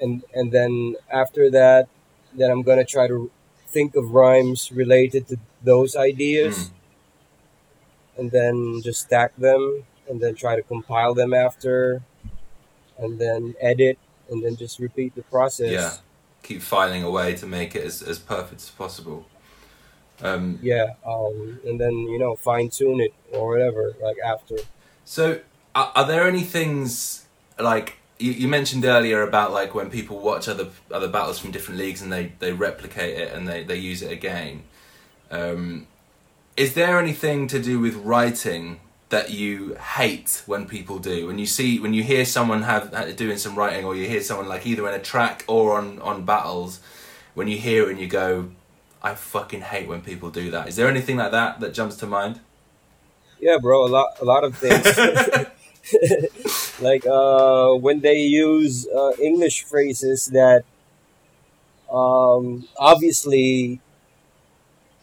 [0.00, 1.88] and and then after that,
[2.32, 3.30] then I'm gonna try to
[3.68, 6.70] think of rhymes related to those ideas, Mm.
[8.18, 12.02] and then just stack them, and then try to compile them after,
[12.98, 13.98] and then edit,
[14.30, 15.70] and then just repeat the process.
[15.72, 15.92] Yeah.
[16.42, 19.26] Keep filing away to make it as, as perfect as possible.
[20.22, 24.56] Um, Yeah, um, and then you know fine tune it or whatever like after.
[25.04, 25.40] So,
[25.76, 27.26] are, are there any things
[27.60, 31.78] like you, you mentioned earlier about like when people watch other other battles from different
[31.78, 34.64] leagues and they, they replicate it and they, they use it again?
[35.30, 35.86] Um,
[36.56, 41.26] is there anything to do with writing that you hate when people do?
[41.26, 44.48] When you see when you hear someone have doing some writing, or you hear someone
[44.48, 46.80] like either in a track or on on battles,
[47.34, 48.50] when you hear it and you go,
[49.02, 52.06] "I fucking hate when people do that is there anything like that that jumps to
[52.06, 52.40] mind?
[53.38, 55.46] Yeah, bro, a lot a lot of things.
[56.80, 60.64] like uh, when they use uh, English phrases that
[61.92, 63.80] um, obviously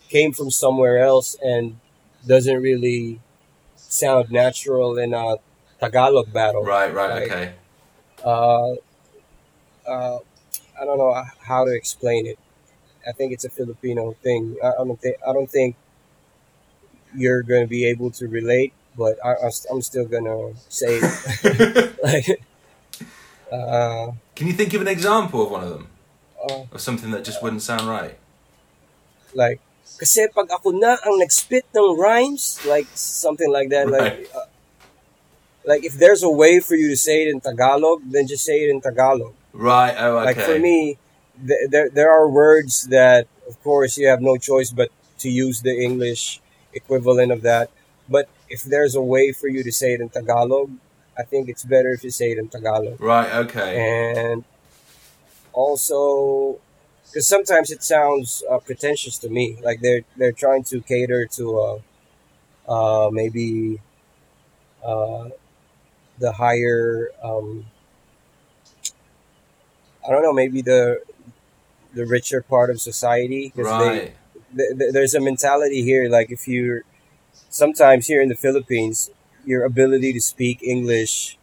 [0.09, 1.79] came from somewhere else and
[2.27, 3.19] doesn't really
[3.75, 5.35] sound natural in a
[5.79, 6.63] Tagalog battle.
[6.63, 7.53] Right, right, Like, okay.
[8.23, 8.75] uh,
[9.87, 10.19] uh,
[10.79, 12.39] I don't know how to explain it.
[13.07, 14.57] I think it's a Filipino thing.
[14.63, 15.75] I, I don't think I don't think
[17.15, 21.01] you're going to be able to relate, but I, I, am still gonna say
[22.03, 22.41] like,
[23.51, 25.87] uh, Can you think of an example of one of them?
[26.37, 28.17] uh, Of something that just wouldn't sound right?
[29.35, 29.59] like,
[29.97, 33.89] kasi pag ako na ang nag-spit ng rhymes, like something like that.
[33.89, 34.47] Like, uh,
[35.65, 38.65] like if there's a way for you to say it in Tagalog, then just say
[38.65, 39.33] it in Tagalog.
[39.53, 40.25] Right, oh, okay.
[40.25, 40.97] Like for me,
[41.37, 45.61] th- there there are words that, of course, you have no choice but to use
[45.61, 46.41] the English
[46.73, 47.69] equivalent of that.
[48.09, 50.69] But if there's a way for you to say it in Tagalog,
[51.17, 53.01] I think it's better if you say it in Tagalog.
[53.01, 53.69] Right, okay.
[54.29, 54.43] And
[55.53, 56.59] also,
[57.07, 61.45] because sometimes it sounds uh, pretentious to me, like they're they're trying to cater to
[61.65, 61.79] uh,
[62.75, 63.79] uh, maybe
[64.85, 65.29] uh,
[66.19, 67.09] the higher.
[67.23, 67.65] Um,
[70.05, 71.01] I don't know, maybe the
[71.93, 74.13] the richer part of society Right.
[74.57, 76.81] th- th- there's a mentality here like if you're
[77.49, 79.09] sometimes here in the philippines
[79.45, 81.37] your ability to speak english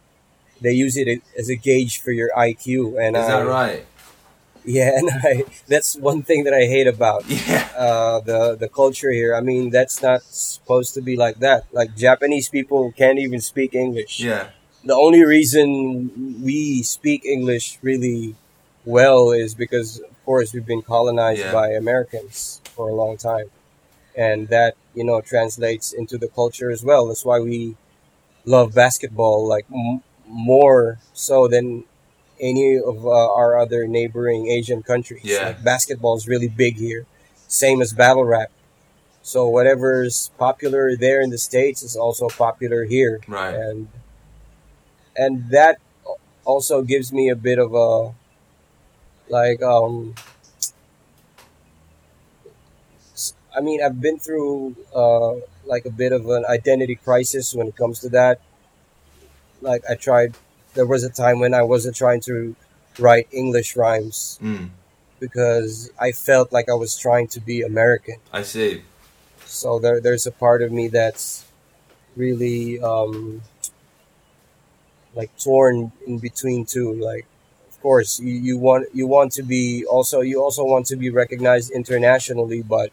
[0.60, 2.66] they use it as a gauge for your iq
[3.02, 3.86] and Is I, that right?
[4.64, 7.68] yeah and i that's one thing that i hate about Yeah.
[7.76, 11.96] uh, the the culture here i mean that's not supposed to be like that like
[11.96, 14.50] japanese people can't even speak english Yeah.
[14.90, 15.70] the only reason
[16.48, 18.34] we speak English really
[18.98, 21.52] well is because, of course, we've been colonized Yeah.
[21.60, 23.48] by Americans for a long time,
[24.16, 27.08] and that you know translates into the culture as well.
[27.08, 27.76] That's why we
[28.44, 31.84] love basketball like m- more so than
[32.40, 35.22] any of uh, our other neighboring Asian countries.
[35.24, 35.48] Yeah.
[35.48, 37.06] Like, basketball is really big here,
[37.48, 38.50] same as battle rap.
[39.22, 43.54] So whatever's popular there in the states is also popular here Right.
[43.54, 43.88] and
[45.16, 45.78] and that
[46.44, 48.12] also gives me a bit of a
[49.28, 50.14] like um
[53.56, 55.34] I mean I've been through uh
[55.66, 58.40] like a bit of an identity crisis when it comes to that.
[59.60, 60.34] Like I tried
[60.74, 62.54] there was a time when I wasn't trying to
[62.98, 64.70] write English rhymes Mm,
[65.18, 68.16] because I felt like I was trying to be American.
[68.32, 68.82] I see.
[69.46, 71.44] so there there's a part of me that's
[72.16, 73.42] really um
[75.14, 77.26] like torn in between two like
[77.68, 81.10] of course you, you want you want to be also you also want to be
[81.10, 82.90] recognized internationally but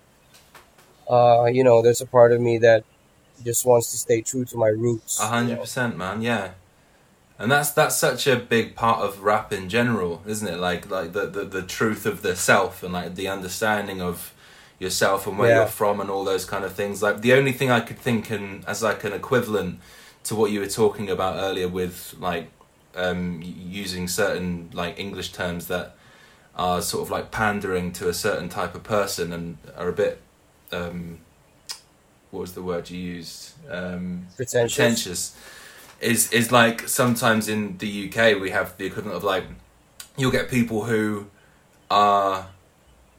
[1.09, 2.83] uh you know there's a part of me that
[3.43, 6.21] just wants to stay true to my roots A hundred percent, man.
[6.23, 6.51] Yeah,
[7.39, 10.57] and that's that's such a big part of rap in general, isn't it?
[10.57, 14.33] Like like the the, the truth of the self and like the understanding of
[14.79, 15.57] yourself and where Yeah.
[15.59, 17.01] you're from and all those kind of things.
[17.01, 19.79] Like the only thing I could think and as like an equivalent
[20.23, 22.49] to what you were talking about earlier with like
[22.95, 25.95] um, using certain like English terms that
[26.55, 30.21] are sort of like pandering to a certain type of person and are a bit
[30.71, 31.19] um,
[32.31, 33.53] what was the word you used?
[33.69, 34.75] Um, Pretentious.
[34.75, 35.37] pretentious
[35.99, 39.43] is is like sometimes in the UK we have the equivalent of like
[40.15, 41.25] you'll get people who
[41.89, 42.47] are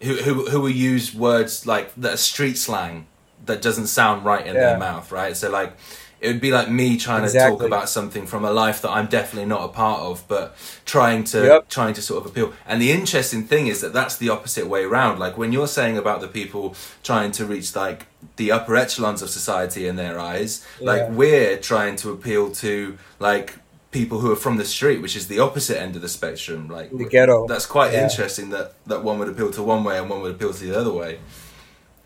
[0.01, 3.07] who who who will use words like that are street slang
[3.47, 4.61] that doesn't sound right in Yeah.
[4.71, 5.37] their mouth, right?
[5.37, 5.73] So like
[6.20, 9.07] it would be like me trying to talk about something from a life that I'm
[9.07, 11.68] definitely not a part of, but trying to Yep.
[11.68, 12.52] trying to sort of appeal.
[12.66, 15.18] And the interesting thing is that that's the opposite way around.
[15.20, 19.31] Like when you're saying about the people trying to reach like the upper echelons of
[19.31, 23.54] society in their eyes, like we're trying to appeal to like
[23.90, 26.68] people who are from the street, which is the opposite end of the spectrum.
[26.68, 27.46] Like The ghetto.
[27.46, 28.02] That's quite Yeah.
[28.04, 30.76] interesting that that one would appeal to one way and one would appeal to the
[30.78, 31.20] other way.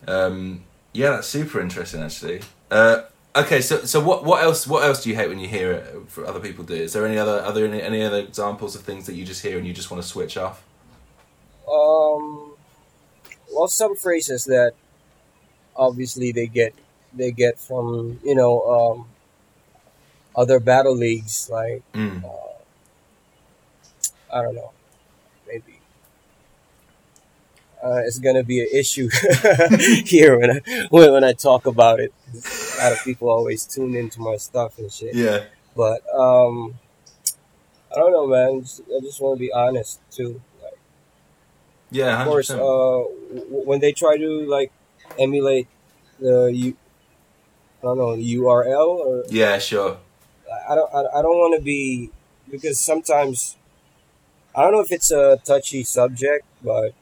[0.06, 2.42] Um, yeah, that's super interesting actually.
[2.70, 3.02] Uh,
[3.36, 6.08] okay, so so what what else what else do you hate when you hear it
[6.08, 6.74] for other people do?
[6.74, 9.58] Is there any other other any, any other examples of things that you just hear
[9.58, 10.62] and you just want to switch off?
[11.68, 12.52] Um,
[13.52, 14.72] well, some phrases that
[15.76, 16.74] obviously they get
[17.12, 19.06] they get from you know um,
[20.36, 22.24] other battle leagues like Mm.
[24.32, 24.72] I don't know
[25.46, 25.78] maybe
[27.84, 29.08] uh, it's gonna be an issue
[30.06, 32.12] here when I when, when I talk about it.
[32.34, 35.14] A lot of people always tune into my stuff and shit.
[35.14, 35.44] Yeah.
[35.76, 36.74] But um,
[37.94, 38.64] I don't know, man.
[38.96, 40.40] I just want to be honest too.
[40.62, 40.78] Like,
[41.90, 42.20] Yeah.
[42.22, 43.08] of course, uh, w-
[43.68, 44.72] when they try to like
[45.18, 45.68] emulate
[46.20, 46.76] the U,
[47.80, 49.58] I don't know URL or yeah.
[49.58, 49.98] Sure.
[50.68, 52.10] I don't I, I don't want to be
[52.50, 53.56] because sometimes
[54.54, 56.92] I don't know if it's a touchy subject, but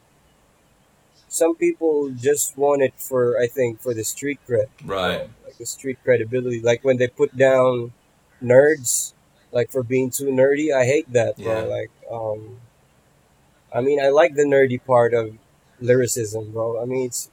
[1.31, 5.29] some people just want it for I think for the street cred, Right.
[5.45, 6.59] like the street credibility.
[6.59, 7.93] Like when they put down
[8.43, 9.13] nerds,
[9.51, 11.67] like for being too nerdy, I hate that, bro.
[11.67, 12.59] Like, um,
[13.73, 15.37] I mean, I like the nerdy part of
[15.79, 16.81] lyricism, bro.
[16.81, 17.29] I mean, it's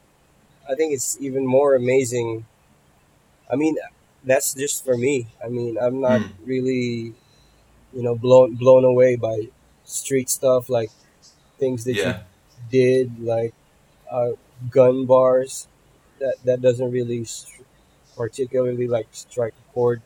[0.71, 2.47] I think it's even more amazing.
[3.51, 3.77] I mean,
[4.25, 5.27] that's just for me.
[5.45, 6.31] I mean, I'm not Mm.
[6.45, 7.15] really,
[7.97, 9.49] you know, blown blown away by
[9.85, 10.91] street stuff like
[11.59, 12.15] things that you
[12.71, 13.55] did, like
[14.11, 14.31] uh,
[14.71, 15.67] gun bars.
[16.21, 17.25] That that doesn't really
[18.17, 20.03] particularly like strike a chord.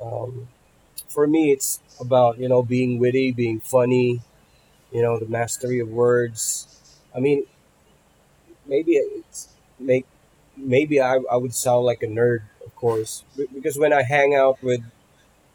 [0.00, 0.48] Um,
[1.08, 4.20] for me, it's about you know being witty, being funny,
[4.92, 6.68] you know, the mastery of words.
[7.14, 7.44] I mean,
[8.66, 10.06] maybe it's make
[10.56, 14.62] maybe I, I would sound like a nerd, of course, because when I hang out
[14.62, 14.82] with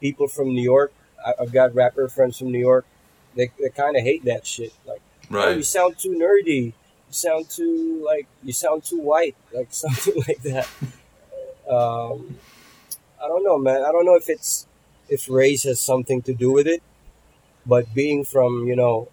[0.00, 0.92] people from New York,
[1.24, 2.86] I, I've got rapper friends from New York.
[3.34, 4.72] They, they kind of hate that shit.
[4.86, 6.72] Like, oh, you sound too nerdy.
[7.10, 10.68] You sound too like you sound too white, like something like that.
[11.68, 12.38] Um,
[13.22, 13.82] I don't know, man.
[13.82, 14.66] I don't know if it's
[15.08, 16.82] if race has something to do with it,
[17.66, 19.08] but being from you know,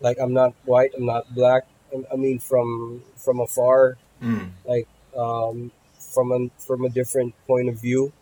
[0.00, 1.64] like I'm not white, I'm not black.
[1.94, 4.50] I- I mean, from from afar, Mm.
[4.66, 8.12] like um, from a from a different point of view.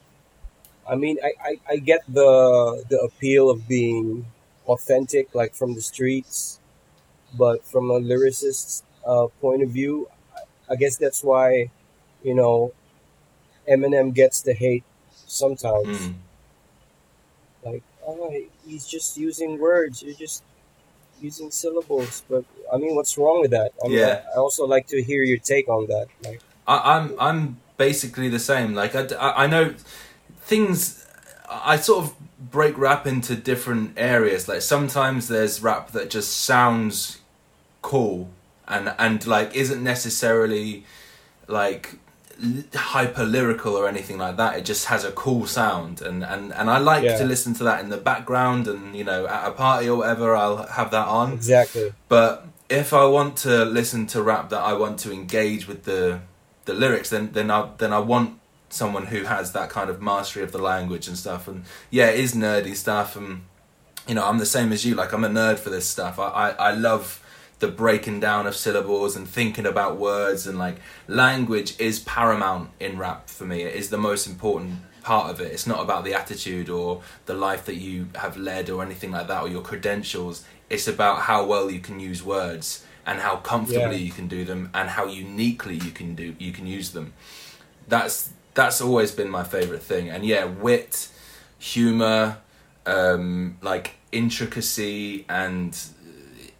[0.88, 4.26] I mean, I, I, I get the the appeal of being
[4.66, 6.60] authentic, like from the streets,
[7.38, 10.08] but from a lyricist's uh, point of view,
[10.70, 11.70] I- guess that's why,
[12.22, 12.72] you know,
[13.68, 14.84] Eminem gets the hate
[15.26, 15.98] sometimes.
[15.98, 16.14] Mm.
[17.64, 18.34] Like, oh,
[18.66, 20.02] he's just using words.
[20.02, 20.42] You're just
[21.20, 22.22] using syllables.
[22.28, 23.72] But I mean, what's wrong with that?
[23.84, 24.22] I mean, Yeah.
[24.34, 26.06] I, also like to hear your take on that.
[26.24, 28.74] Like, I, I'm I'm basically the same.
[28.74, 29.74] Like I, I, I know
[30.40, 31.06] things.
[31.48, 32.14] I sort of
[32.50, 34.48] break rap into different areas.
[34.48, 37.18] Like sometimes there's rap that just sounds
[37.82, 38.30] cool
[38.70, 40.85] and and like isn't necessarily
[41.48, 41.96] like
[42.74, 44.56] hyper lyrical or anything like that.
[44.59, 47.18] It just has a cool sound, and and and I like Yeah.
[47.18, 48.66] to listen to that in the background.
[48.68, 51.33] And you know, at a party or whatever, I'll have that on.
[51.35, 51.92] exactly.
[52.09, 56.20] But if I want to listen to rap that I want to engage with the
[56.64, 60.42] the lyrics, then then I then I want someone who has that kind of mastery
[60.44, 61.48] of the language and stuff.
[61.48, 63.16] And yeah, it is nerdy stuff.
[63.16, 63.42] And
[64.09, 64.94] you know, I'm the same as you.
[64.94, 66.18] Like I'm a nerd for this stuff.
[66.18, 67.20] I I, I love
[67.61, 72.99] the breaking down of syllables and thinking about words and like language is paramount in
[72.99, 73.62] rap for me.
[73.62, 75.53] It is the most important part of it.
[75.53, 79.29] It's not about the attitude or the life that you have led or anything like
[79.29, 80.44] that or your credentials.
[80.69, 84.04] It's about how well you can use words and how comfortably Yeah.
[84.06, 87.13] you can do them and how uniquely you can do you can use them.
[87.88, 90.08] That's that's always been my favorite thing.
[90.11, 91.08] And yeah, wit,
[91.58, 92.38] humor,
[92.87, 95.77] um, like intricacy and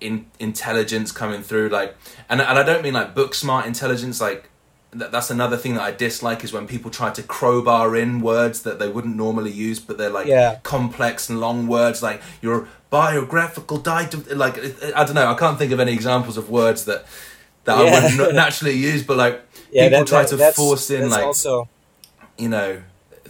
[0.01, 1.95] in, intelligence coming through like
[2.29, 4.49] and, and i don't mean like book smart intelligence like
[4.93, 8.63] that, that's another thing that i dislike is when people try to crowbar in words
[8.63, 10.59] that they wouldn't normally use but they're like Yeah.
[10.63, 14.57] complex and long words like your biographical diet like
[14.97, 17.05] i don't know i can't think of any examples of words that
[17.65, 17.83] that I
[18.27, 21.69] would naturally use, but like Yeah, people that- try that- to force in like also
[22.39, 22.81] you know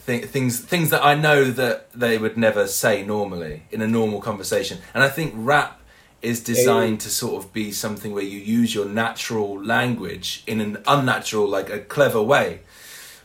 [0.07, 4.21] th- things things that I know that they would never say normally in a normal
[4.21, 4.79] conversation.
[4.95, 5.80] And I think rap
[6.23, 10.79] is designed to sort of be something where you use your natural language in an
[10.87, 12.61] unnatural, like a clever way,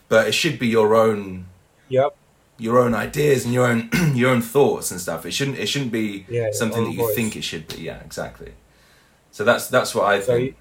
[0.09, 1.45] but it should be your own
[1.89, 2.15] yep.
[2.57, 5.25] your own ideas and your own your own thoughts and stuff.
[5.25, 7.15] It shouldn't it shouldn't be Yeah, something that you voice.
[7.15, 7.81] think it should be.
[7.83, 8.53] Yeah, exactly.
[9.31, 10.41] So that's that's what I So think.
[10.41, 10.55] you,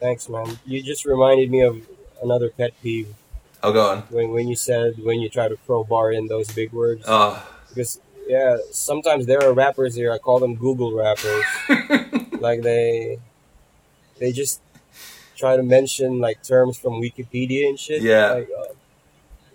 [0.00, 0.58] thanks, man.
[0.66, 1.86] You just reminded me of
[2.22, 3.14] another pet peeve
[3.62, 3.98] oh, go on.
[4.10, 8.00] when when you said when you try to crowbar in those big words Oh, because
[8.30, 10.12] yeah, sometimes there are rappers here.
[10.12, 11.44] I call them Google rappers.
[12.40, 13.18] like they
[14.20, 14.60] they just
[15.36, 18.02] try to mention like terms from Wikipedia and shit.
[18.02, 18.32] Yeah.
[18.32, 18.72] Like, uh,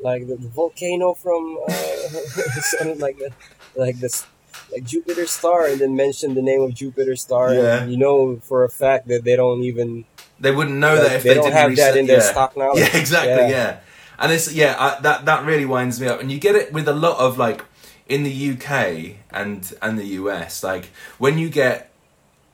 [0.01, 1.71] like the, the volcano from uh,
[2.73, 3.31] something like that,
[3.75, 4.25] like this,
[4.73, 7.53] like Jupiter star, and then mention the name of Jupiter star.
[7.53, 7.81] Yeah.
[7.81, 10.03] And you know for a fact that they don't even
[10.39, 11.93] they wouldn't know like, that if they, they, don't didn't have research.
[11.93, 12.31] that in their yeah.
[12.31, 12.79] stock knowledge.
[12.93, 13.31] Yeah, exactly.
[13.31, 13.49] Yeah.
[13.49, 13.79] Yeah,
[14.19, 16.19] and it's yeah I, that that really winds me up.
[16.19, 17.63] And you get it with a lot of like
[18.07, 20.63] in the UK and and the US.
[20.63, 20.85] Like
[21.17, 21.91] when you get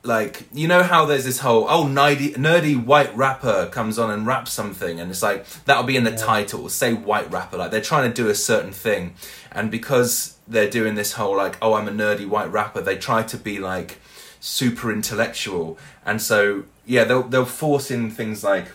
[0.04, 4.26] like you know how there's this whole oh nerdy nerdy white rapper comes on and
[4.26, 6.16] raps something and it's like that'll be in the Yeah.
[6.16, 9.14] title say white rapper like they're trying to do a certain thing
[9.52, 13.22] and because they're doing this whole like oh I'm a nerdy white rapper they try
[13.22, 14.00] to be like
[14.40, 18.72] super intellectual and so yeah they'll they'll force in things like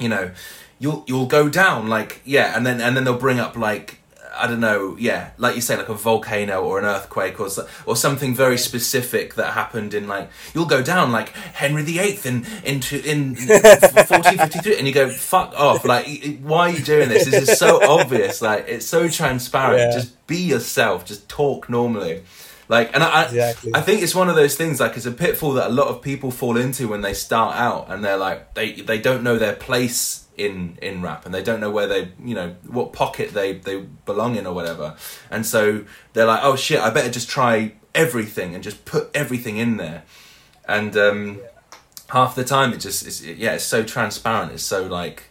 [0.00, 0.32] you know
[0.80, 3.99] you'll you'll go down like yeah and then and then they'll bring up like
[4.36, 7.48] I don't know yeah like you say like a volcano or an earthquake or
[7.86, 12.46] or something very specific that happened in like you'll go down like Henry VIII in
[12.64, 15.84] into in 1453 and you go fuck off.
[15.84, 17.24] Like why are you doing this?
[17.24, 19.92] This is so obvious like it's so transparent.
[19.92, 19.92] Yeah.
[19.92, 21.04] just be yourself.
[21.04, 22.22] Just talk normally.
[22.68, 23.72] Like and I, I Exactly.
[23.74, 26.02] I think it's one of those things like it's a pitfall that a lot of
[26.02, 29.56] people fall into when they start out and they're like they they don't know their
[29.56, 33.52] place in in rap and they don't know where they you know what pocket they
[33.52, 34.96] they belong in or whatever
[35.30, 39.58] and so they're like oh shit I better just try everything and just put everything
[39.58, 40.04] in there
[40.66, 41.40] and um
[42.08, 45.24] half the time it just it's, yeah it's so transparent it's so like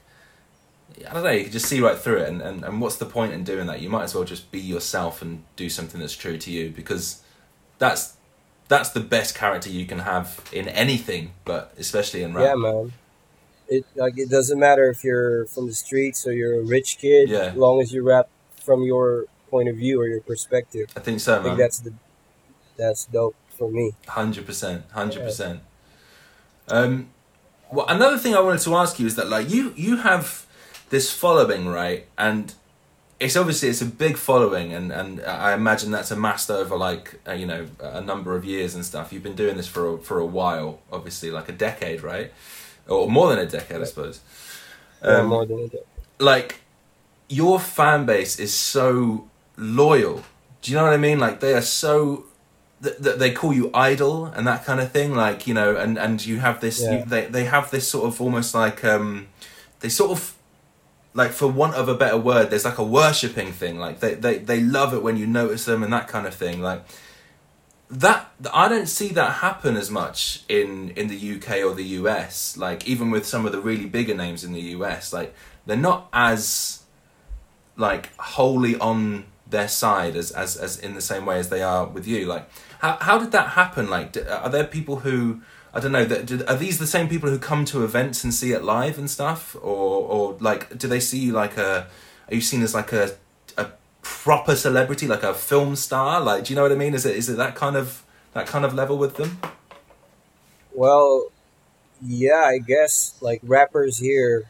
[1.09, 3.05] I don't know you can just see right through it and, and and what's the
[3.05, 6.15] point in doing that you might as well just be yourself and do something that's
[6.15, 7.23] true to you because
[7.79, 8.15] that's
[8.69, 12.45] that's the best character you can have in anything, but especially in rap.
[12.45, 12.93] Yeah, man.
[13.69, 17.29] It like it doesn't matter if you're from the streets or you're a rich kid,
[17.29, 17.51] Yeah.
[17.51, 18.27] as long as you rap
[18.65, 20.89] from your point of view or your perspective.
[20.95, 21.57] I think so, I think man.
[21.57, 21.93] that's the
[22.77, 23.93] that's dope for me.
[24.07, 25.59] Hundred percent, hundred percent.
[26.67, 27.09] Um,
[27.71, 30.45] well, another thing I wanted to ask you is that like you you have
[30.89, 32.05] this following, right?
[32.17, 32.53] And
[33.19, 37.33] it's obviously it's a big following, and and I imagine that's amassed over like uh,
[37.33, 39.11] you know a number of years and stuff.
[39.11, 42.31] You've been doing this for a, for a while, obviously, like a decade, right?
[42.89, 44.21] Or more than a decade, I suppose.
[45.01, 45.79] Um, more than a day.
[46.19, 46.61] like
[47.29, 49.27] your fan base is so
[49.57, 50.23] loyal.
[50.61, 51.19] Do you know what I mean?
[51.19, 52.25] Like they are so
[52.81, 55.13] that th- they call you idol and that kind of thing.
[55.15, 56.81] Like you know, and and you have this.
[56.81, 56.99] Yeah.
[56.99, 59.27] You, they they have this sort of almost like um,
[59.79, 60.35] they sort of
[61.13, 63.77] like for want of a better word, there's like a worshipping thing.
[63.79, 66.61] Like they they they love it when you notice them and that kind of thing.
[66.61, 66.83] Like
[67.89, 72.55] that I don't see that happen as much in in the UK or the US.
[72.57, 75.33] Like even with some of the really bigger names in the US, like
[75.65, 76.83] they're not as
[77.75, 81.85] like wholly on their side as as as in the same way as they are
[81.87, 82.25] with you.
[82.25, 82.47] Like
[82.79, 83.89] how how did that happen?
[83.89, 85.41] Like d- are there people who
[85.73, 86.05] I don't know.
[86.05, 88.97] That do- are these the same people who come to events and see it live
[88.97, 91.87] and stuff, or or like do they see you like a?
[92.27, 93.15] Are you seen as like a
[94.23, 96.19] proper celebrity, like a film star?
[96.21, 96.93] Like, do you know what I mean?
[96.93, 98.03] Is it is it that kind of
[98.33, 99.39] that kind of level with them?
[100.73, 101.31] Well,
[102.01, 104.43] yeah, I guess like rappers here,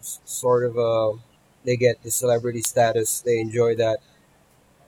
[0.00, 1.18] sort of, uh,
[1.64, 3.20] they get the celebrity status.
[3.20, 3.98] They enjoy that.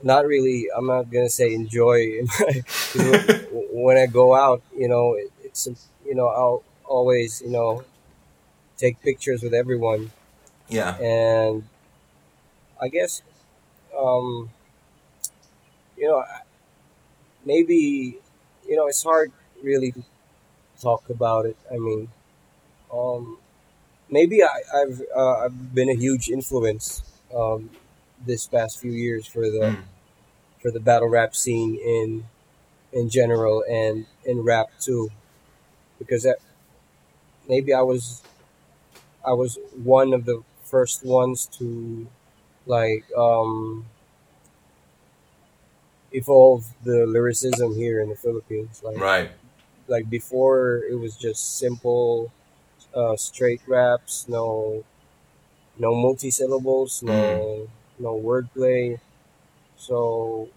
[0.02, 0.68] Not really.
[0.76, 2.22] I'm not gonna say enjoy.
[2.94, 5.66] when- when I go out, you know, it, it's
[6.06, 7.84] you know I'll always you know
[8.76, 10.12] take pictures with everyone,
[10.68, 11.64] Yeah, and
[12.80, 13.22] I guess,
[13.98, 14.50] um,
[15.96, 16.24] you know,
[17.44, 18.18] maybe
[18.68, 19.32] you know it's hard
[19.62, 20.02] really to
[20.80, 21.56] talk about it.
[21.72, 22.08] I mean,
[22.92, 23.38] um,
[24.10, 27.02] maybe I, I've uh, I've been a huge influence
[27.34, 27.70] um,
[28.26, 29.82] this past few years for the Mm.
[30.62, 32.24] for the battle rap scene in
[32.92, 35.10] in general and in rap too,
[35.98, 36.38] because that
[37.48, 38.22] maybe I was
[39.26, 42.06] I was one of the first ones to
[42.66, 43.86] like um,
[46.12, 48.82] evolve the lyricism here in the Philippines.
[48.84, 49.30] Like right.
[49.88, 52.32] Like before, it was just simple,
[52.94, 54.26] uh, straight raps.
[54.28, 54.84] No,
[55.78, 57.02] no multi syllables.
[57.02, 59.00] No, no wordplay.
[59.76, 60.48] So,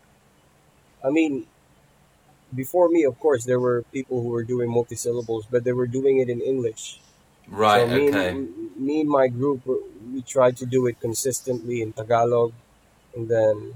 [1.03, 1.47] I mean,
[2.53, 5.87] before me, of course, there were people who were doing multi syllables, but they were
[5.87, 6.99] doing it in English.
[7.47, 7.81] Right.
[7.81, 8.29] So me, Okay.
[8.29, 9.61] and, me and my group,
[10.15, 12.53] we tried to do it consistently in Tagalog,
[13.15, 13.75] and then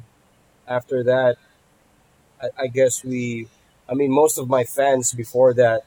[0.67, 1.37] after that,
[2.41, 3.47] I, I guess we,
[3.87, 5.83] I mean, most of my fans before that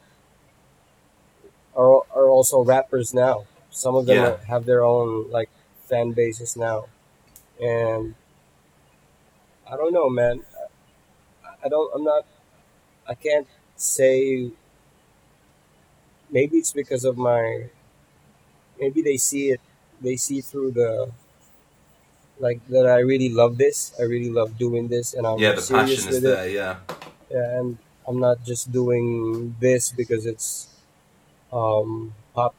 [1.75, 3.45] are are also rappers now.
[3.71, 4.37] Some of them Yeah.
[4.49, 5.51] have their own like
[5.89, 6.87] fan bases now,
[7.61, 8.15] and
[9.71, 10.43] I don't know, man.
[11.45, 11.91] I, I don't.
[11.95, 12.25] I'm not.
[13.09, 14.51] I can't say.
[16.31, 17.69] Maybe it's because of my.
[18.79, 19.61] Maybe they see it.
[20.03, 21.11] They see through the.
[22.39, 23.93] Like that, I really love this.
[24.01, 26.37] I really love doing this, and I'm Yeah, the serious passion is with it.
[26.37, 26.49] there.
[26.49, 26.77] Yeah.
[27.31, 30.67] Yeah, and I'm not just doing this because it's
[31.53, 32.55] um pop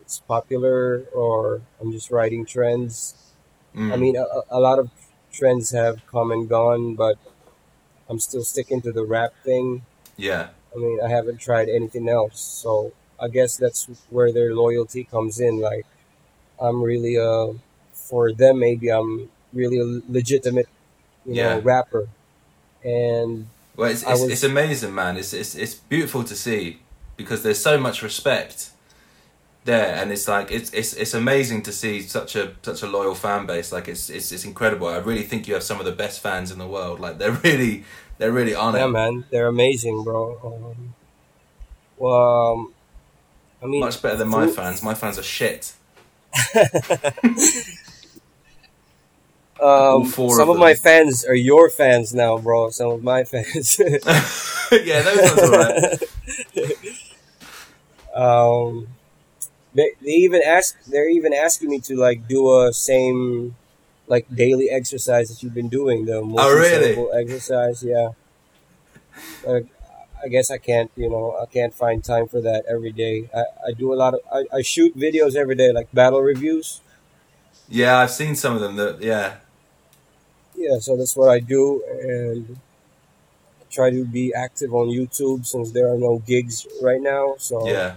[0.00, 3.14] it's popular or I'm just writing trends.
[3.76, 3.92] Mm.
[3.92, 4.88] I mean a a lot of
[5.30, 7.18] trends have come and gone, but
[8.08, 9.82] I'm still sticking to the rap thing.
[10.16, 10.48] Yeah.
[10.74, 12.40] I mean, I haven't tried anything else.
[12.40, 15.86] So, I guess that's where their loyalty comes in like
[16.60, 17.54] I'm really a
[17.92, 20.68] for them maybe I'm really a legitimate,
[21.26, 21.56] you Yeah.
[21.56, 22.08] know, rapper.
[22.84, 23.46] And
[23.76, 25.16] Well, it's it's, was- it's amazing, man.
[25.16, 26.78] It's, it's it's beautiful to see
[27.16, 28.70] because there's so much respect
[29.64, 33.14] there, and it's like it's it's it's amazing to see such a such a loyal
[33.14, 33.72] fan base.
[33.72, 34.86] Like it's it's it's incredible.
[34.88, 37.00] I really think you have some of the best fans in the world.
[37.00, 37.84] Like they're really
[38.18, 38.88] they're really on Yeah, it.
[38.90, 40.38] man, they're amazing, bro.
[40.44, 40.94] Um,
[41.98, 42.74] well, um,
[43.62, 44.82] I mean, Much better than my fans.
[44.82, 45.74] My fans are shit.
[49.60, 52.70] Um, some of of, my fans are your fans now, bro.
[52.70, 53.78] Some of my fans.
[54.72, 56.02] yeah, those ones are right.
[58.14, 58.88] um,
[59.74, 60.76] they, they even ask.
[60.86, 63.56] They're even asking me to like do a same,
[64.06, 66.06] like daily exercise that you've been doing.
[66.06, 66.96] The Oh, really?
[67.22, 67.82] exercise.
[67.82, 68.10] Yeah.
[69.46, 69.66] Like,
[70.22, 70.90] I guess I can't.
[70.96, 73.28] You know, I can't find time for that every day.
[73.34, 74.20] I, I do a lot of.
[74.32, 76.80] I, I shoot videos every day, like battle reviews.
[77.68, 78.76] Yeah, I've seen some of them.
[78.76, 79.36] That yeah,
[80.56, 82.58] Yeah, so that's what I do, and
[83.70, 87.34] try to be active on YouTube since there are no gigs right now.
[87.38, 87.96] So yeah.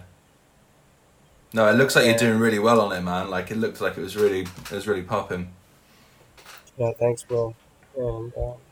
[1.54, 3.30] No, it looks like you're doing really well on it, man.
[3.30, 5.52] Like it looks like it was really it was really popping.
[6.78, 7.56] yeah, thanks, bro.
[7.98, 8.71] And um, I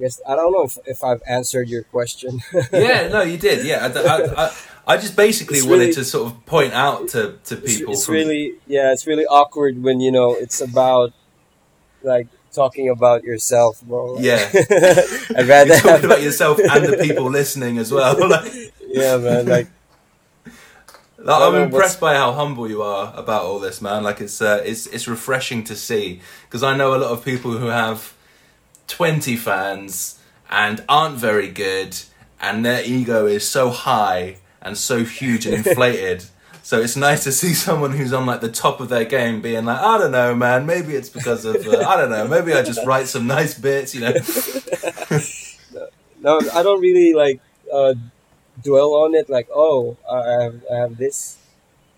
[0.00, 2.40] guess I don't know if, if I've answered your question.
[2.72, 3.64] yeah, no, you did.
[3.64, 7.38] Yeah, I, I, I, I just basically It's wanted to sort of point out to,
[7.44, 7.92] to people.
[7.92, 11.12] it's from, really yeah, it's really awkward when you know it's about
[12.02, 14.18] like talking about yourself, bro.
[14.18, 14.48] Yeah.
[14.54, 18.18] I'd rather you're have talking about yourself and the people listening as well.
[18.88, 19.46] yeah, man.
[19.46, 19.68] Like
[21.22, 24.02] like, I'm impressed by how humble you are about all this, man.
[24.02, 27.52] Like it's uh, it's it's refreshing to see because I know a lot of people
[27.52, 28.14] who have
[28.90, 30.18] twenty fans
[30.50, 31.96] and aren't very good,
[32.40, 36.24] and their ego is so high and so huge and inflated.
[36.62, 39.64] So it's nice to see someone who's on like the top of their game being
[39.64, 40.66] like, I don't know, man.
[40.66, 42.28] Maybe it's because of uh, I don't know.
[42.28, 44.12] Maybe I just write some nice bits, you know.
[46.20, 47.40] no, I don't really like
[47.72, 47.94] uh,
[48.62, 49.28] dwell on it.
[49.28, 51.38] Like, oh, I have I have this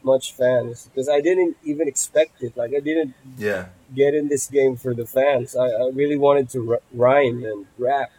[0.03, 2.57] much fans because I didn't even expect it.
[2.57, 5.57] Like, I didn't Yeah, get in this game for the fans.
[5.57, 8.11] I, I really wanted to r- rhyme and rap.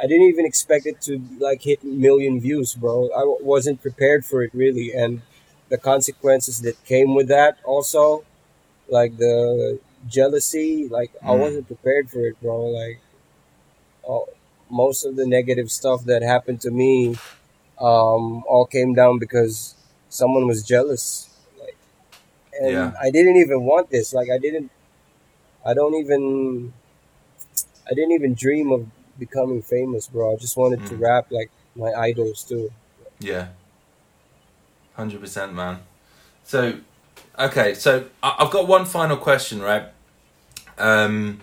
[0.00, 3.06] I didn't even expect it to like hit million views, bro.
[3.14, 5.22] I w- wasn't prepared for it really, and
[5.70, 8.24] the consequences that came with that also,
[8.88, 10.88] like the jealousy.
[10.88, 11.38] Like I Mm.
[11.40, 12.66] wasn't prepared for it, bro.
[12.66, 13.00] Like
[14.02, 14.28] all,
[14.70, 17.16] most of the negative stuff that happened to me,
[17.80, 19.74] um, all came down because
[20.08, 21.28] someone was jealous.
[21.60, 21.76] Like,
[22.60, 22.92] and Yeah.
[23.00, 24.12] I didn't even want this.
[24.14, 24.70] Like I didn't.
[25.68, 26.72] I don't even.
[27.90, 28.86] I didn't even dream of
[29.18, 30.32] becoming famous, bro.
[30.34, 31.00] I just wanted to Mm.
[31.08, 32.70] rap like my idols too.
[33.20, 33.48] yeah,
[34.94, 35.80] hundred percent, man.
[36.44, 36.60] So,
[37.38, 37.90] okay, so
[38.22, 39.84] I've got one final question, right?
[40.78, 41.40] Um,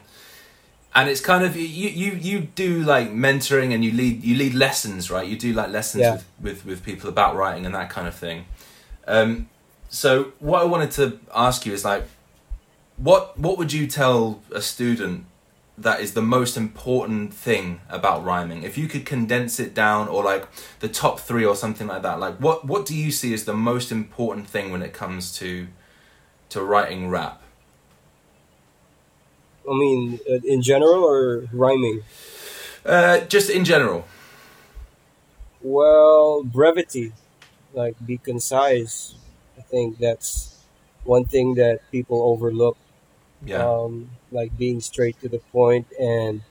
[0.96, 1.64] and it's kind of you
[2.04, 5.28] you you do like mentoring and you lead you lead lessons, right?
[5.28, 6.12] You do like lessons Yeah.
[6.14, 8.46] with, with with people about writing and that kind of thing.
[9.08, 9.50] Um,
[9.90, 12.04] so what I wanted to ask you is like,
[12.98, 15.26] what what would you tell a student
[15.78, 18.64] that is the most important thing about rhyming?
[18.64, 20.48] If you could condense it down, or like
[20.80, 23.54] the top three or something like that, like what what do you see as the
[23.54, 25.68] most important thing when it comes to
[26.50, 27.42] to writing rap?
[29.70, 32.04] I mean, uh, in general or rhyming.
[32.86, 34.06] Uh, just in general.
[35.62, 37.14] Well, brevity,
[37.74, 39.16] like be concise.
[39.58, 40.56] I think that's
[41.04, 42.78] one thing that people overlook.
[43.46, 43.66] Yeah.
[43.66, 46.42] Um, like being straight to the point and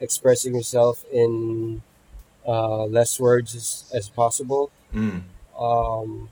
[0.00, 1.82] expressing yourself in
[2.46, 4.70] uh, less words as, as possible.
[4.94, 5.22] Mm.
[5.58, 6.28] Um,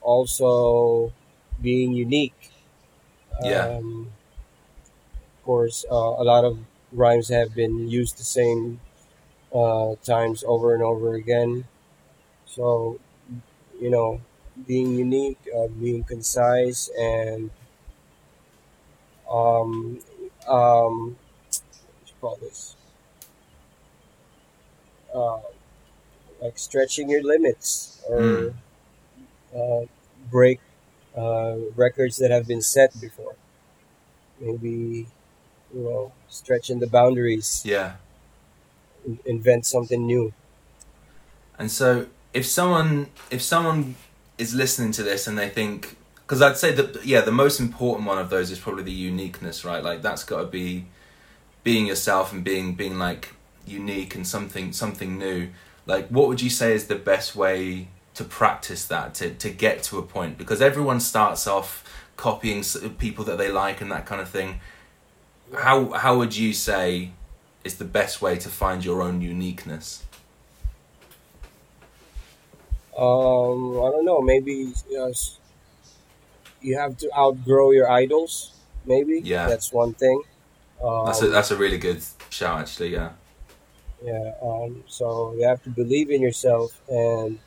[0.00, 1.12] also,
[1.60, 2.50] being unique.
[3.42, 3.66] Yeah.
[3.66, 4.12] Um,
[5.36, 6.58] of course, uh, a lot of
[6.92, 8.80] rhymes have been used the same
[9.54, 11.64] uh, times over and over again.
[12.46, 12.98] So,
[13.80, 14.20] you know,
[14.66, 17.50] being unique, uh, being concise, and
[19.30, 20.00] um,
[20.48, 21.18] um,
[22.00, 22.76] what you call this?
[25.14, 25.40] Uh,
[26.40, 28.54] like stretching your limits or Mm.
[29.54, 29.86] uh,
[30.30, 30.60] break
[31.16, 33.36] uh, records that have been set before.
[34.40, 35.06] Maybe,
[35.74, 37.96] you know, stretching the boundaries, Yeah.
[39.06, 40.32] in- invent something new.
[41.58, 43.96] And so, if someone if someone
[44.38, 45.96] is listening to this and they think,
[46.26, 49.64] because I'd say that yeah, the most important one of those is probably the uniqueness,
[49.64, 49.82] right?
[49.82, 50.86] Like that's got to be
[51.64, 53.34] being yourself and being being like
[53.66, 55.50] unique and something something new.
[55.86, 59.82] Like, what would you say is the best way to practice that to to get
[59.84, 60.38] to a point?
[60.38, 61.84] Because everyone starts off
[62.16, 62.64] copying
[62.98, 64.60] people that they like and that kind of thing.
[65.54, 67.12] How how would you say
[67.64, 70.04] is the best way to find your own uniqueness?
[72.96, 74.20] Um, I don't know.
[74.22, 75.38] Maybe uh, s-
[76.60, 78.52] you have to outgrow your idols.
[78.84, 79.48] Maybe Yeah.
[79.48, 80.22] that's one thing.
[80.82, 82.92] Um, That's a that's a really good shout, actually.
[82.92, 83.12] Yeah.
[84.04, 87.38] Yeah, um, so you have to believe in yourself and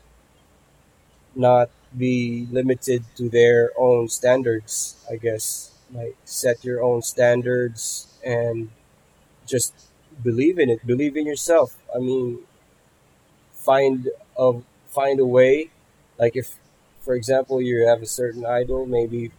[1.34, 5.72] not be limited to their own standards, I guess.
[5.92, 8.70] Like set your own standards and
[9.46, 9.74] just
[10.22, 10.86] believe in it.
[10.86, 11.76] Believe in yourself.
[11.94, 12.38] I mean,
[13.52, 14.08] find
[14.38, 15.70] a find a way.
[16.18, 16.56] Like if,
[17.00, 19.32] for example, you have a certain idol, maybe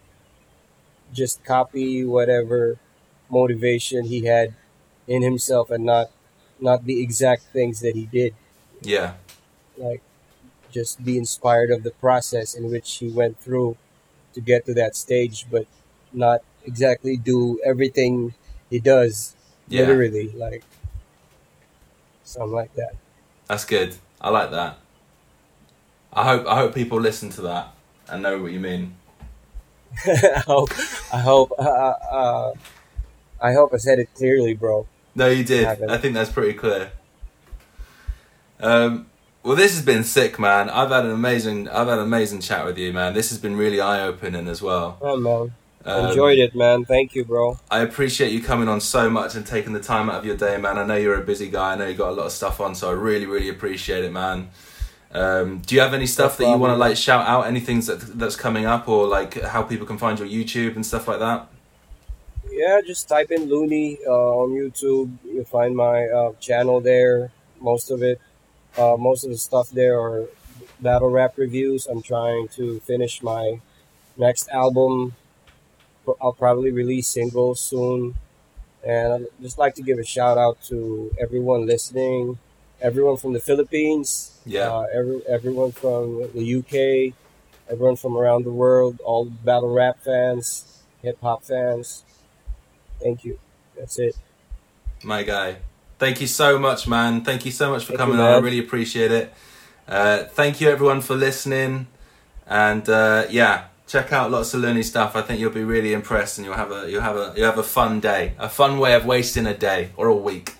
[1.13, 2.77] just copy whatever
[3.29, 4.53] motivation he had
[5.07, 6.09] in himself and not
[6.59, 8.35] not the exact things that he did.
[8.81, 9.13] Yeah.
[9.77, 10.01] Like
[10.71, 13.77] just be inspired of the process in which he went through
[14.33, 15.65] to get to that stage, but
[16.13, 18.33] not exactly do everything
[18.69, 19.35] he does
[19.67, 19.81] Yeah.
[19.87, 20.63] literally, like
[22.23, 22.95] something like that.
[23.47, 23.95] That's good.
[24.21, 24.77] I like that.
[26.13, 27.73] I hope I hope people listen to that
[28.09, 28.95] and know what you mean.
[30.05, 30.69] I hope,
[31.13, 32.53] I hope, uh, uh,
[33.41, 34.87] I hope I said it clearly, bro.
[35.15, 35.65] No, you did.
[35.65, 36.91] I think that's pretty clear.
[38.61, 39.07] Um,
[39.43, 40.69] well, this has been sick, man.
[40.69, 43.13] I've had an amazing, I've had an amazing chat with you, man.
[43.13, 44.97] This has been really eye opening as well.
[45.01, 45.53] Oh man,
[45.83, 46.85] Um, enjoyed it, man.
[46.85, 47.57] Thank you, bro.
[47.69, 50.57] I appreciate you coming on so much and taking the time out of your day,
[50.57, 50.77] man.
[50.77, 51.73] I know you're a busy guy.
[51.73, 54.11] I know you got a lot of stuff on, so I really, really appreciate it,
[54.13, 54.49] man.
[55.13, 57.47] Um, do you have any stuff that you want to like shout out?
[57.47, 61.07] Anything that that's coming up, or like how people can find your YouTube and stuff
[61.07, 61.47] like that?
[62.49, 65.11] Yeah, just type in Loonie uh, on YouTube.
[65.25, 67.31] You'll find my uh, channel there.
[67.59, 68.19] Most of it,
[68.77, 70.27] uh, most of the stuff there are
[70.79, 71.87] battle rap reviews.
[71.87, 73.59] I'm trying to finish my
[74.17, 75.15] next album.
[76.21, 78.15] I'll probably release singles soon.
[78.83, 82.39] And I'd just like to give a shout out to everyone listening,
[82.81, 84.71] everyone from the Philippines, Yeah.
[84.71, 87.13] uh, every, everyone from the UK,
[87.71, 92.03] everyone from around the world, all battle rap fans, hip hop fans.
[93.01, 93.39] Thank you.
[93.77, 94.15] That's it.
[95.03, 95.57] My guy.
[95.97, 97.23] Thank you so much, man.
[97.23, 98.33] Thank you so much for Thank coming you, on.
[98.33, 99.33] I really appreciate it.
[99.87, 101.87] Uh, thank you, everyone, for listening.
[102.47, 105.15] And uh, yeah, check out lots of Loonie stuff.
[105.15, 107.57] I think you'll be really impressed, and you'll have a you'll have a you have
[107.57, 110.55] a fun day, a fun way of wasting a day or a week.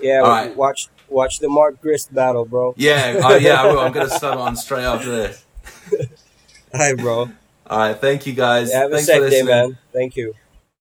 [0.00, 0.54] Yeah, right.
[0.56, 2.74] watch watch the Mark Grist battle, bro.
[2.76, 3.80] Yeah, oh, yeah, I will.
[3.80, 5.44] I'm gonna start on straight after this.
[6.74, 7.30] Hi, bro.
[7.68, 8.72] All right, thank you guys.
[8.72, 9.78] Have a Thanks sick for day, man.
[9.92, 10.34] Thank you.